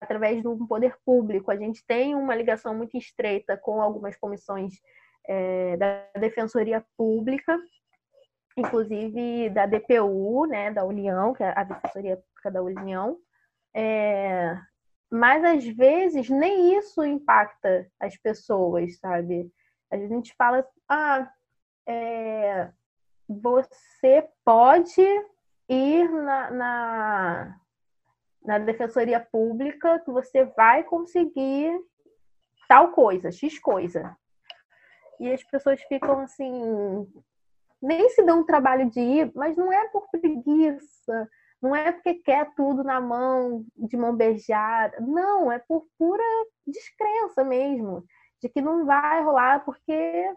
[0.01, 1.49] através de um poder público.
[1.49, 4.73] A gente tem uma ligação muito estreita com algumas comissões
[5.25, 7.57] é, da Defensoria Pública,
[8.57, 13.17] inclusive da DPU, né, da União, que é a Defensoria Pública da União,
[13.73, 14.57] é,
[15.09, 19.49] mas às vezes nem isso impacta as pessoas, sabe?
[19.91, 21.31] A gente fala, ah,
[21.85, 22.69] é,
[23.27, 25.01] você pode
[25.69, 27.59] ir na, na,
[28.43, 31.79] na defensoria pública que você vai conseguir
[32.67, 34.15] tal coisa, X coisa.
[35.19, 37.07] E as pessoas ficam assim,
[37.81, 41.29] nem se dão o trabalho de ir, mas não é por preguiça,
[41.61, 44.99] não é porque quer tudo na mão, de mão beijada.
[44.99, 46.23] Não, é por pura
[46.67, 48.03] descrença mesmo,
[48.41, 50.29] de que não vai rolar porque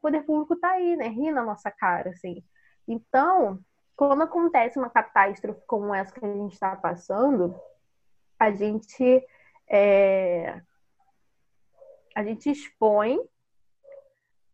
[0.00, 1.08] o poder público está aí, né?
[1.08, 2.42] Ri na nossa cara, assim.
[2.88, 3.60] Então,
[3.94, 7.54] quando acontece uma catástrofe como essa que a gente está passando,
[8.38, 9.22] a gente
[9.68, 10.60] é,
[12.16, 13.20] a gente expõe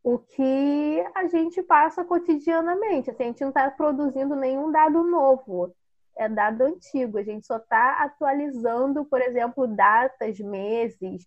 [0.03, 3.11] o que a gente passa cotidianamente.
[3.11, 5.75] Assim, a gente não está produzindo nenhum dado novo,
[6.17, 7.19] é dado antigo.
[7.19, 11.25] A gente só está atualizando, por exemplo, datas, meses,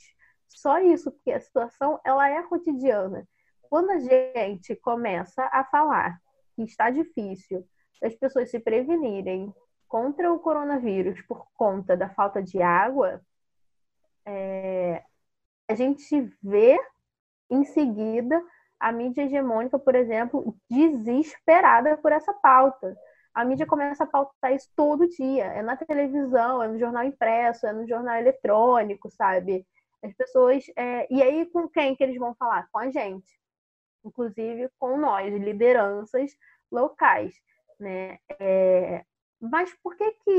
[0.48, 3.26] só isso, porque a situação ela é cotidiana.
[3.70, 6.20] Quando a gente começa a falar
[6.56, 7.66] que está difícil
[8.04, 9.54] as pessoas se prevenirem
[9.88, 13.22] contra o coronavírus por conta da falta de água,
[14.26, 15.04] é,
[15.70, 16.80] a gente vê
[17.50, 18.42] em seguida
[18.80, 22.96] a mídia hegemônica, por exemplo, desesperada por essa pauta.
[23.34, 25.46] A mídia começa a pautar isso todo dia.
[25.46, 29.66] É na televisão, é no jornal impresso, é no jornal eletrônico, sabe?
[30.02, 30.64] As pessoas.
[30.76, 31.08] É...
[31.14, 32.68] E aí, com quem que eles vão falar?
[32.72, 33.39] Com a gente.
[34.04, 36.32] Inclusive com nós, lideranças
[36.72, 37.34] locais
[37.80, 38.20] né?
[38.40, 39.04] É...
[39.40, 40.32] Mas por que que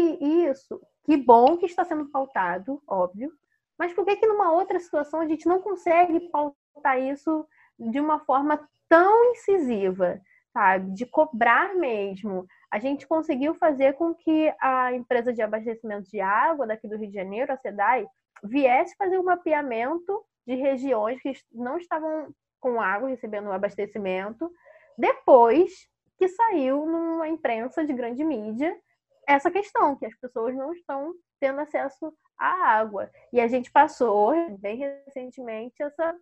[0.51, 0.81] isso?
[1.05, 3.33] Que bom que está sendo pautado, óbvio.
[3.79, 7.47] Mas por que que numa outra situação a gente não consegue pautar isso
[7.79, 10.21] de uma forma tão incisiva,
[10.53, 10.93] sabe?
[10.93, 12.47] De cobrar mesmo.
[12.71, 17.09] A gente conseguiu fazer com que a empresa de abastecimento de água daqui do Rio
[17.09, 18.07] de Janeiro, a SEDAI,
[18.45, 22.29] viesse fazer um mapeamento de regiões que não estavam
[22.61, 24.53] com água recebendo abastecimento,
[24.97, 25.89] depois
[26.19, 28.79] que saiu numa imprensa de grande mídia
[29.27, 33.11] essa questão, que as pessoas não estão tendo acesso à água.
[33.33, 36.15] E a gente passou, bem recentemente, essa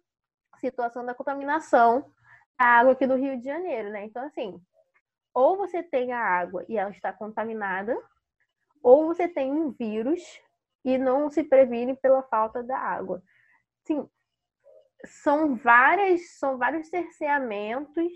[0.59, 2.13] situação da contaminação
[2.59, 4.05] da água aqui do Rio de Janeiro, né?
[4.05, 4.61] Então, assim,
[5.35, 7.97] ou você tem a água e ela está contaminada,
[8.83, 10.21] ou você tem um vírus
[10.85, 13.23] e não se previne pela falta da água.
[13.85, 14.09] Sim,
[15.05, 18.13] são várias, são vários cerceamentos,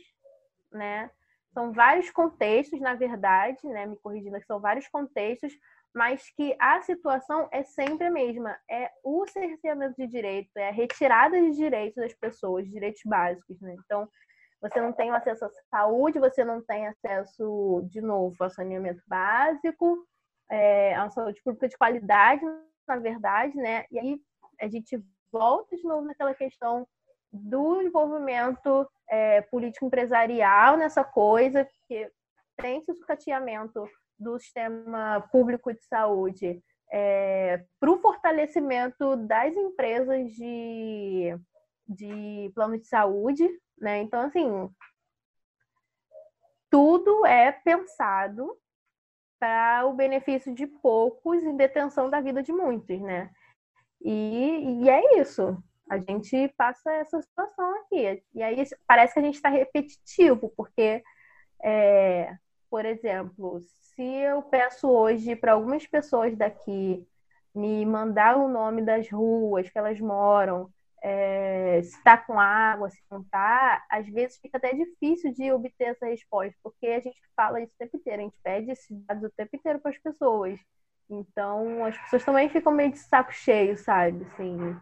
[0.70, 1.10] né?
[1.52, 3.86] São vários contextos, na verdade, né?
[3.86, 5.52] Me corrigindo, são vários contextos,
[5.94, 8.56] mas que a situação é sempre a mesma.
[8.70, 13.76] É o cerceamento de direito, é a retirada de direitos das pessoas, direitos básicos, né?
[13.84, 14.08] Então,
[14.60, 20.06] você não tem acesso à saúde, você não tem acesso, de novo, ao saneamento básico,
[20.48, 22.42] é, a saúde pública de qualidade,
[22.86, 23.84] na verdade, né?
[23.90, 24.20] E aí
[24.60, 25.02] a gente
[25.32, 26.86] volta de novo naquela questão
[27.32, 32.12] do envolvimento é, político-empresarial nessa coisa, porque
[32.56, 36.62] tem esse sucateamento do sistema público de saúde
[36.92, 41.34] é, para o fortalecimento das empresas de,
[41.88, 44.02] de plano de saúde, né?
[44.02, 44.70] Então, assim,
[46.70, 48.56] tudo é pensado
[49.40, 53.32] para o benefício de poucos em detenção da vida de muitos, né?
[54.04, 55.56] E, e é isso
[55.92, 58.22] a gente passa essa situação aqui.
[58.34, 61.02] E aí parece que a gente está repetitivo, porque,
[61.62, 62.34] é,
[62.70, 67.06] por exemplo, se eu peço hoje para algumas pessoas daqui
[67.54, 70.70] me mandar o nome das ruas que elas moram,
[71.02, 75.88] é, se está com água, se não está, às vezes fica até difícil de obter
[75.88, 79.24] essa resposta, porque a gente fala isso o tempo inteiro, a gente pede esses dados
[79.24, 80.58] o tempo inteiro para as pessoas.
[81.12, 84.24] Então, as pessoas também ficam meio de saco cheio, sabe?
[84.32, 84.76] Assim,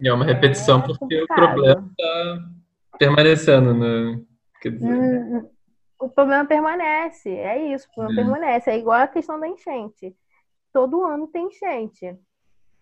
[0.00, 2.38] e é uma repetição é porque o problema está
[2.98, 4.20] permanecendo, né?
[4.60, 4.86] Quer dizer...
[4.86, 5.50] Hum,
[6.00, 8.22] o problema permanece, é isso, o problema é.
[8.22, 8.70] permanece.
[8.70, 10.14] É igual a questão da enchente.
[10.72, 12.18] Todo ano tem enchente.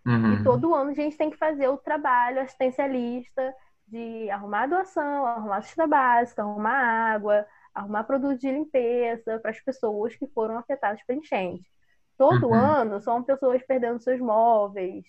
[0.05, 0.35] Uhum.
[0.35, 3.55] E todo ano a gente tem que fazer o trabalho assistencialista
[3.87, 10.17] de arrumar doação, arrumar cesta básica, arrumar água, arrumar produtos de limpeza para as pessoas
[10.17, 11.71] que foram afetadas pela enchente.
[12.17, 12.55] Todo uhum.
[12.55, 15.05] ano são pessoas perdendo seus móveis,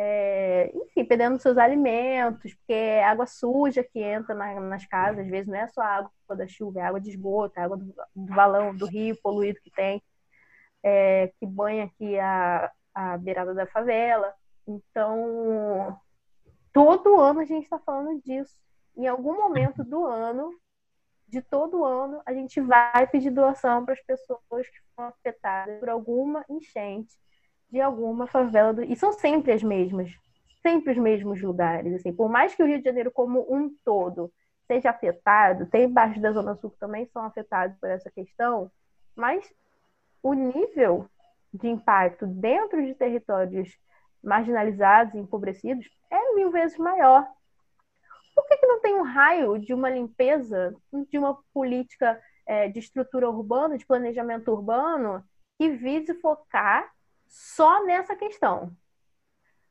[0.00, 5.30] é, enfim, perdendo seus alimentos, porque é água suja que entra na, nas casas, às
[5.30, 8.34] vezes não é só água da chuva, é água de esgoto, é água do, do
[8.34, 10.00] valão, do rio poluído que tem,
[10.84, 14.32] é, que banha aqui a, a beirada da favela.
[14.68, 15.98] Então,
[16.72, 18.54] todo ano a gente está falando disso.
[18.96, 20.50] em algum momento do ano,
[21.28, 25.88] de todo ano, a gente vai pedir doação para as pessoas que foram afetadas por
[25.88, 27.14] alguma enchente
[27.70, 28.72] de alguma favela.
[28.72, 28.82] Do...
[28.82, 30.10] E são sempre as mesmas,
[30.62, 31.94] sempre os mesmos lugares.
[31.94, 34.32] Assim, por mais que o Rio de Janeiro, como um todo,
[34.66, 38.70] seja afetado, tem baixo da Zona Sul que também são afetados por essa questão,
[39.14, 39.52] mas
[40.22, 41.08] o nível
[41.52, 43.70] de impacto dentro de territórios
[44.22, 47.26] marginalizados e empobrecidos é mil vezes maior.
[48.38, 50.72] Por que, que não tem um raio de uma limpeza,
[51.10, 55.24] de uma política é, de estrutura urbana, de planejamento urbano,
[55.58, 56.88] que vise focar
[57.26, 58.70] só nessa questão?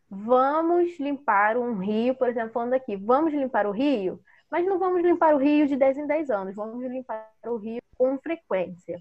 [0.10, 4.19] Vamos limpar um rio, por exemplo, falando aqui, vamos limpar o rio,
[4.52, 7.81] mas não vamos limpar o rio de 10 em 10 anos, vamos limpar o rio
[7.98, 8.99] com frequência.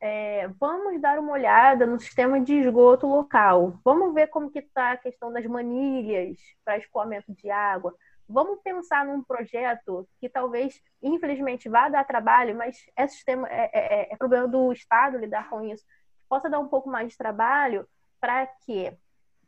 [0.00, 3.78] É, vamos dar uma olhada no sistema de esgoto local.
[3.84, 7.94] Vamos ver como que está a questão das manilhas para escoamento de água.
[8.28, 14.12] Vamos pensar num projeto que talvez, infelizmente, vá dar trabalho, mas é, sistema, é, é,
[14.12, 15.84] é problema do Estado lidar com isso.
[16.28, 17.86] Possa dar um pouco mais de trabalho
[18.20, 18.92] para que,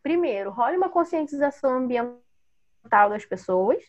[0.03, 3.83] primeiro, role uma conscientização ambiental das pessoas.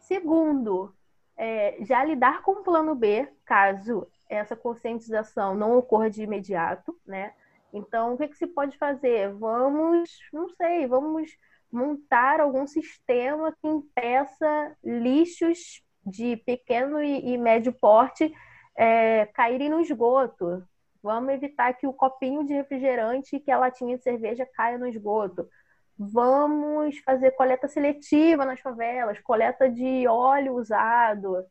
[0.00, 0.94] Segundo,
[1.36, 7.32] é, já lidar com o plano B, caso essa conscientização não ocorra de imediato, né?
[7.72, 9.32] Então, o que, que se pode fazer?
[9.34, 11.30] Vamos, não sei, vamos
[11.70, 18.32] montar algum sistema que impeça lixos de pequeno e, e médio porte
[18.76, 20.64] é, caírem no esgoto.
[21.02, 24.86] Vamos evitar que o copinho de refrigerante e que a latinha de cerveja caia no
[24.86, 25.48] esgoto.
[25.96, 31.44] Vamos fazer coleta seletiva nas favelas, coleta de óleo usado.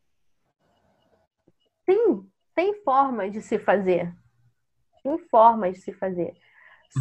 [1.85, 4.13] Sim, tem formas de se fazer.
[5.03, 6.33] Tem formas de se fazer.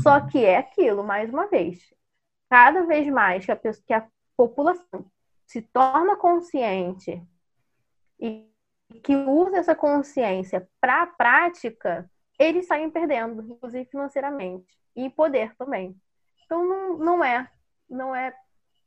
[0.02, 0.26] Só uhum.
[0.26, 1.78] que é aquilo, mais uma vez.
[2.48, 4.06] Cada vez mais que a, pessoa, que a
[4.36, 5.10] população
[5.46, 7.22] se torna consciente
[8.20, 8.48] e
[9.02, 12.08] que usa essa consciência para a prática,
[12.38, 15.96] eles saem perdendo, inclusive financeiramente e poder também.
[16.44, 17.48] Então não, não é,
[17.88, 18.34] não é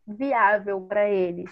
[0.07, 1.51] viável para eles.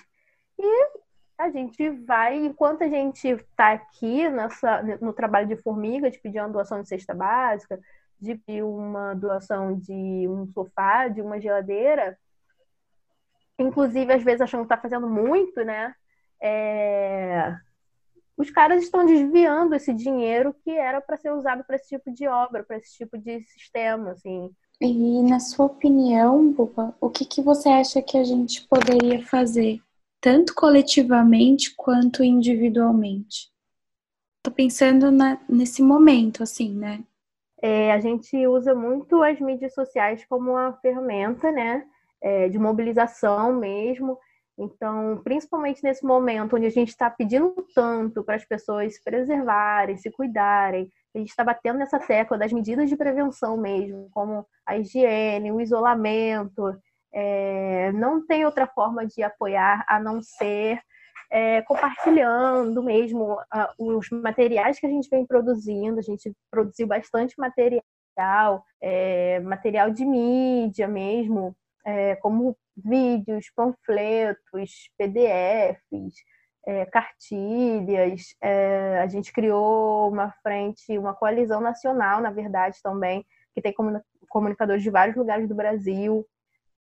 [0.58, 0.90] E
[1.38, 6.40] a gente vai, enquanto a gente está aqui nessa, no trabalho de formiga, de pedir
[6.40, 7.80] uma doação de cesta básica,
[8.20, 12.18] de uma doação de um sofá, de uma geladeira,
[13.60, 15.94] inclusive às vezes achando que está fazendo muito, né?
[16.42, 17.56] É...
[18.36, 22.28] Os caras estão desviando esse dinheiro que era para ser usado para esse tipo de
[22.28, 24.52] obra, para esse tipo de sistema, assim.
[24.80, 29.82] E na sua opinião, Buba, o que, que você acha que a gente poderia fazer
[30.22, 33.50] tanto coletivamente quanto individualmente.
[34.44, 37.04] Tô pensando na, nesse momento, assim, né?
[37.62, 41.84] É, a gente usa muito as mídias sociais como uma ferramenta, né,
[42.22, 44.18] é, de mobilização mesmo.
[44.58, 49.98] Então, principalmente nesse momento onde a gente está pedindo tanto para as pessoas se preservarem,
[49.98, 54.78] se cuidarem, a gente está batendo nessa tecla das medidas de prevenção mesmo, como a
[54.78, 56.76] higiene, o isolamento,
[57.14, 60.80] é, não tem outra forma de apoiar a não ser
[61.30, 66.00] é, compartilhando mesmo uh, os materiais que a gente vem produzindo.
[66.00, 71.56] A gente produziu bastante material, é, material de mídia mesmo,
[71.86, 76.14] é, como vídeos, panfletos, PDFs,
[76.66, 78.36] é, cartilhas.
[78.42, 83.74] É, a gente criou uma frente, uma coalizão nacional, na verdade, também, que tem
[84.30, 86.26] comunicadores de vários lugares do Brasil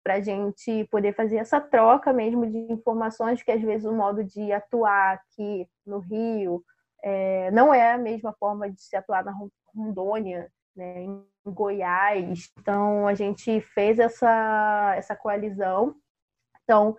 [0.07, 4.23] para a gente poder fazer essa troca mesmo de informações, que às vezes o modo
[4.23, 6.63] de atuar aqui no Rio
[7.03, 9.35] é, não é a mesma forma de se atuar na
[9.75, 12.49] Rondônia, né, em Goiás.
[12.57, 15.93] Então, a gente fez essa, essa coalizão.
[16.63, 16.95] Então,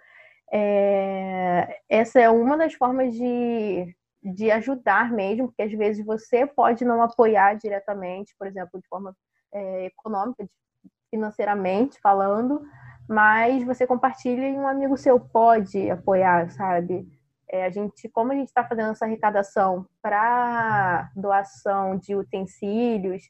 [0.52, 6.84] é, essa é uma das formas de, de ajudar mesmo, porque às vezes você pode
[6.84, 9.16] não apoiar diretamente, por exemplo, de forma
[9.50, 10.46] é, econômica,
[11.10, 12.60] financeiramente falando,
[13.08, 17.08] mas você compartilha e um amigo seu pode apoiar, sabe?
[17.50, 23.22] É, a gente, como a gente está fazendo essa arrecadação para doação de utensílios,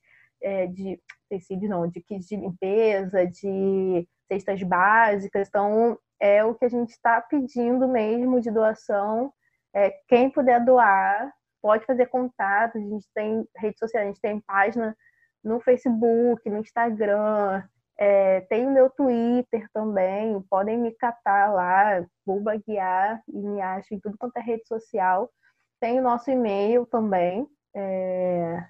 [0.43, 6.65] é, de utensílios não, de kits de limpeza, de cestas básicas, então é o que
[6.65, 9.33] a gente está pedindo mesmo de doação.
[9.73, 11.33] É, quem puder doar,
[11.63, 12.79] pode fazer contato.
[12.79, 14.97] A gente tem rede social, a gente tem página
[15.45, 17.63] no Facebook, no Instagram,
[17.99, 23.97] é, tem o meu Twitter também, podem me catar lá, Buba Guiar, e me acham
[23.97, 25.29] em tudo quanto é rede social.
[25.81, 28.65] Tem o nosso e-mail também, é,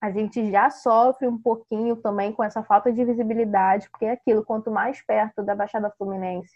[0.00, 4.44] a gente já sofre um pouquinho também com essa falta de visibilidade, porque é aquilo,
[4.44, 6.52] quanto mais perto da Baixada Fluminense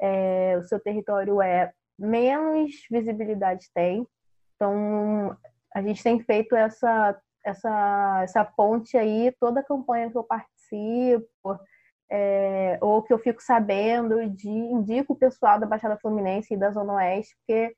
[0.00, 4.06] é, o seu território é, menos visibilidade tem.
[4.56, 5.36] Então,
[5.74, 11.58] a gente tem feito essa, essa, essa ponte aí, toda a campanha que eu participo,
[12.10, 16.70] é, ou que eu fico sabendo, de, indico o pessoal da Baixada Fluminense e da
[16.70, 17.76] Zona Oeste, porque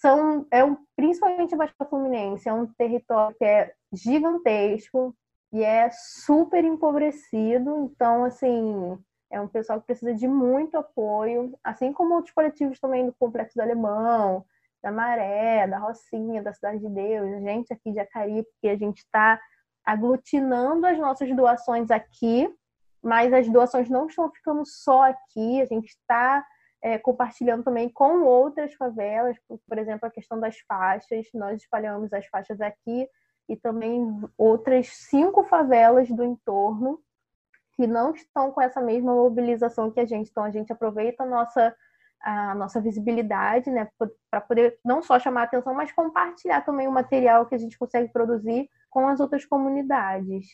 [0.00, 5.14] são, é um, principalmente a Baixada Fluminense, é um território que é gigantesco
[5.52, 8.98] e é super empobrecido, então, assim,
[9.30, 13.56] é um pessoal que precisa de muito apoio, assim como outros coletivos também do Complexo
[13.56, 14.44] do Alemão,
[14.82, 18.98] da Maré, da Rocinha, da Cidade de Deus, gente aqui de Acari, porque a gente
[18.98, 19.40] está
[19.84, 22.52] aglutinando as nossas doações aqui,
[23.02, 26.44] mas as doações não estão ficando só aqui, a gente está
[26.82, 29.36] é, compartilhando também com outras favelas,
[29.68, 33.08] por exemplo, a questão das faixas, nós espalhamos as faixas aqui
[33.48, 34.04] e também
[34.36, 37.00] outras cinco favelas do entorno
[37.76, 40.30] que não estão com essa mesma mobilização que a gente.
[40.30, 41.74] Então, a gente aproveita a nossa,
[42.22, 43.88] a nossa visibilidade, né,
[44.30, 48.12] para poder não só chamar atenção, mas compartilhar também o material que a gente consegue
[48.12, 50.46] produzir com as outras comunidades.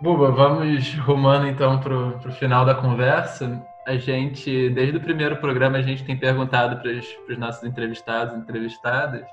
[0.00, 3.64] Buba, vamos rumando então para o final da conversa.
[3.86, 8.38] A gente, desde o primeiro programa, a gente tem perguntado para os nossos entrevistados e
[8.38, 9.26] entrevistadas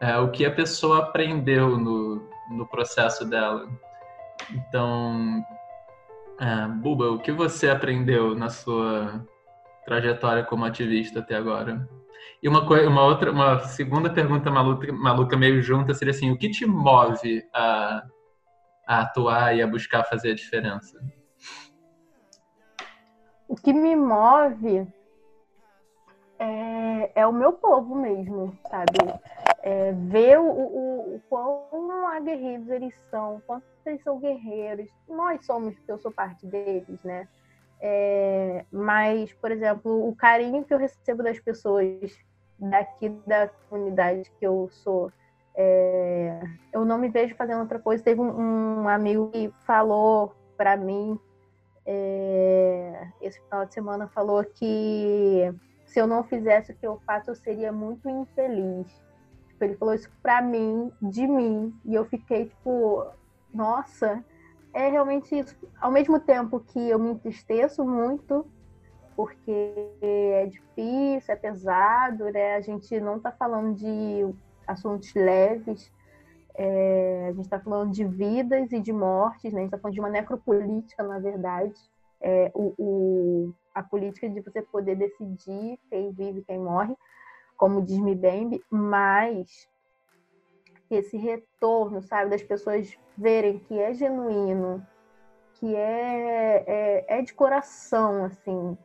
[0.00, 3.66] é, o que a pessoa aprendeu no, no processo dela.
[4.50, 5.44] Então,
[6.40, 9.24] é, Buba, o que você aprendeu na sua
[9.84, 11.88] trajetória como ativista até agora?
[12.42, 16.50] E uma, uma outra, uma segunda pergunta maluca, maluca meio junta seria assim: o que
[16.50, 18.02] te move a,
[18.86, 20.98] a atuar e a buscar fazer a diferença?
[23.48, 24.86] O que me move
[26.38, 28.98] é, é o meu povo mesmo, sabe?
[29.68, 34.88] É, ver o, o, o quão aguerridos eles são, quanto eles são guerreiros.
[35.08, 37.26] Nós somos, porque eu sou parte deles, né?
[37.80, 42.16] É, mas, por exemplo, o carinho que eu recebo das pessoas
[42.58, 45.10] daqui da comunidade que eu sou,
[45.56, 46.40] é,
[46.72, 48.04] eu não me vejo fazendo outra coisa.
[48.04, 51.18] Teve um, um amigo que falou para mim
[51.86, 57.30] é, esse final de semana falou que se eu não fizesse o que eu faço,
[57.30, 59.05] eu seria muito infeliz.
[59.56, 63.06] Tipo, ele falou isso pra mim, de mim, e eu fiquei tipo,
[63.52, 64.22] nossa,
[64.74, 65.56] é realmente isso.
[65.80, 68.46] Ao mesmo tempo que eu me entristeço muito,
[69.16, 72.56] porque é difícil, é pesado, né?
[72.56, 74.28] A gente não tá falando de
[74.66, 75.90] assuntos leves,
[76.54, 79.60] é, a gente está falando de vidas e de mortes, né?
[79.60, 81.74] a gente está falando de uma necropolítica, na verdade.
[82.20, 86.94] É, o, o, a política de você poder decidir quem vive e quem morre,
[87.56, 89.68] como diz Mbembe, mas
[90.90, 94.86] esse retorno, sabe, das pessoas verem que é genuíno,
[95.54, 98.76] que é, é, é de coração, assim.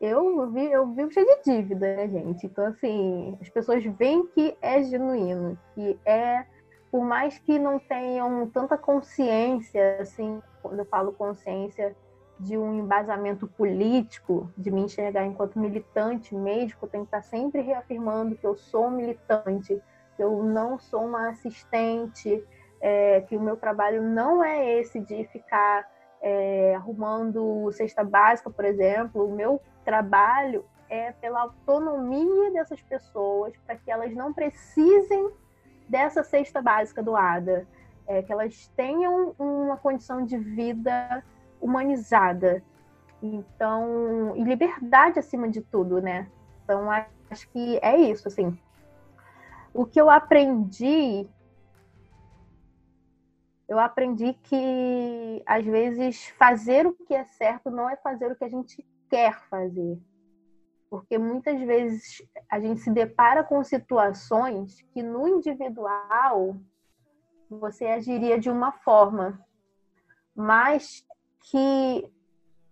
[0.00, 2.46] Eu vi, eu vivo cheio de dívida, né, gente?
[2.46, 6.44] Então, assim, as pessoas veem que é genuíno, que é,
[6.90, 11.96] por mais que não tenham tanta consciência, assim, quando eu falo consciência,
[12.38, 18.36] de um embasamento político, de me enxergar enquanto militante médico, tenho que estar sempre reafirmando
[18.36, 19.80] que eu sou militante,
[20.16, 22.44] que eu não sou uma assistente,
[22.80, 25.88] é, que o meu trabalho não é esse de ficar
[26.20, 29.24] é, arrumando cesta básica, por exemplo.
[29.24, 35.30] O meu trabalho é pela autonomia dessas pessoas, para que elas não precisem
[35.88, 37.66] dessa cesta básica doada,
[38.06, 41.24] é, que elas tenham uma condição de vida
[41.62, 42.62] humanizada.
[43.22, 46.28] Então, e liberdade acima de tudo, né?
[46.64, 46.88] Então,
[47.30, 48.58] acho que é isso, assim.
[49.72, 51.26] O que eu aprendi
[53.68, 58.44] eu aprendi que às vezes fazer o que é certo não é fazer o que
[58.44, 59.98] a gente quer fazer.
[60.90, 66.60] Porque muitas vezes a gente se depara com situações que no individual
[67.48, 69.42] você agiria de uma forma,
[70.34, 71.02] mas
[71.42, 72.10] que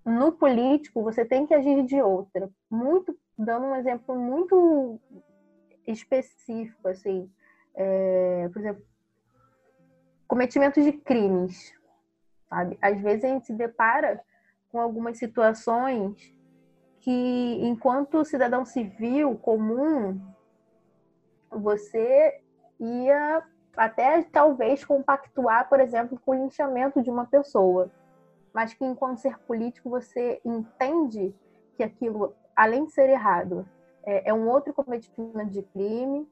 [0.04, 2.50] no político você tem que agir de outra.
[2.70, 5.00] Muito, dando um exemplo muito
[5.86, 7.30] específico, assim,
[7.74, 8.82] é, por exemplo,
[10.26, 11.74] cometimento de crimes,
[12.48, 12.78] sabe?
[12.80, 14.22] Às vezes a gente se depara
[14.70, 16.34] com algumas situações
[17.00, 20.20] que, enquanto cidadão civil comum,
[21.50, 22.40] você
[22.78, 23.42] ia
[23.76, 27.90] até talvez compactuar, por exemplo, com o linchamento de uma pessoa,
[28.52, 31.34] mas que enquanto ser político você entende
[31.76, 33.66] que aquilo, além de ser errado,
[34.04, 36.28] é, é um outro cometimento de crime,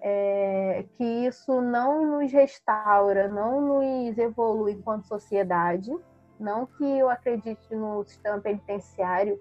[0.00, 5.90] é, que isso não nos restaura, não nos evolui enquanto sociedade,
[6.38, 9.40] não que eu acredite no sistema penitenciário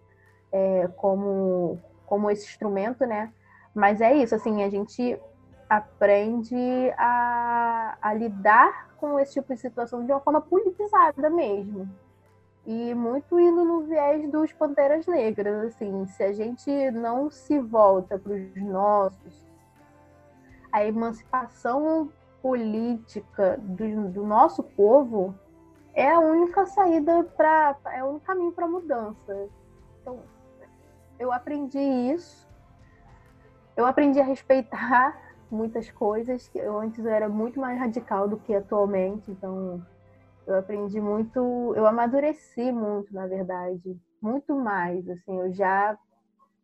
[0.51, 3.33] é, como, como esse instrumento, né?
[3.75, 5.19] Mas é isso, assim, a gente
[5.67, 6.55] aprende
[6.97, 11.89] a, a lidar com esse tipo de situação de uma forma politizada mesmo.
[12.65, 18.17] E muito indo no viés dos Panteras Negras, assim, se a gente não se volta
[18.17, 19.45] para os nossos,
[20.71, 22.09] a emancipação
[22.41, 25.35] política do, do nosso povo
[25.93, 29.49] é a única saída para é o único caminho para mudança.
[30.01, 30.19] Então,
[31.19, 32.47] eu aprendi isso.
[33.75, 35.17] Eu aprendi a respeitar
[35.51, 39.85] muitas coisas que eu antes eu era muito mais radical do que atualmente, então
[40.45, 45.97] eu aprendi muito, eu amadureci muito, na verdade, muito mais, assim, eu já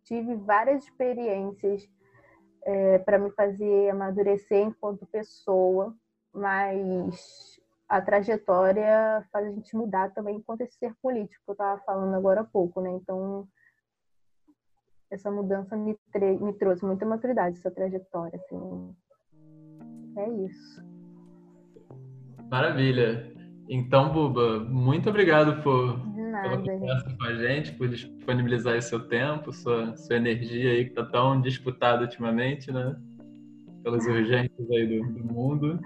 [0.03, 1.87] tive várias experiências
[2.63, 5.95] é, para me fazer amadurecer enquanto pessoa,
[6.33, 11.81] mas a trajetória faz a gente mudar também enquanto esse ser político que eu estava
[11.81, 12.91] falando agora há pouco, né?
[12.91, 13.47] Então,
[15.09, 15.97] essa mudança me,
[16.39, 18.95] me trouxe muita maturidade, essa trajetória, assim.
[20.17, 20.83] É isso.
[22.49, 23.38] Maravilha.
[23.69, 25.99] Então, Buba, muito obrigado por
[26.41, 30.91] pela conversa com a gente, por disponibilizar o seu tempo, sua, sua energia aí que
[30.91, 32.95] está tão disputada ultimamente, né?
[33.83, 35.79] Pelas urgências aí do, do mundo.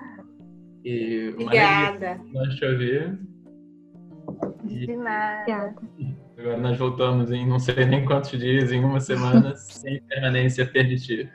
[0.83, 2.19] E Obrigada.
[2.33, 3.19] Nós te ouvir.
[4.63, 5.75] De nada.
[6.37, 11.31] Agora nós voltamos em não sei nem quantos dias, em uma semana, sem permanência permitir.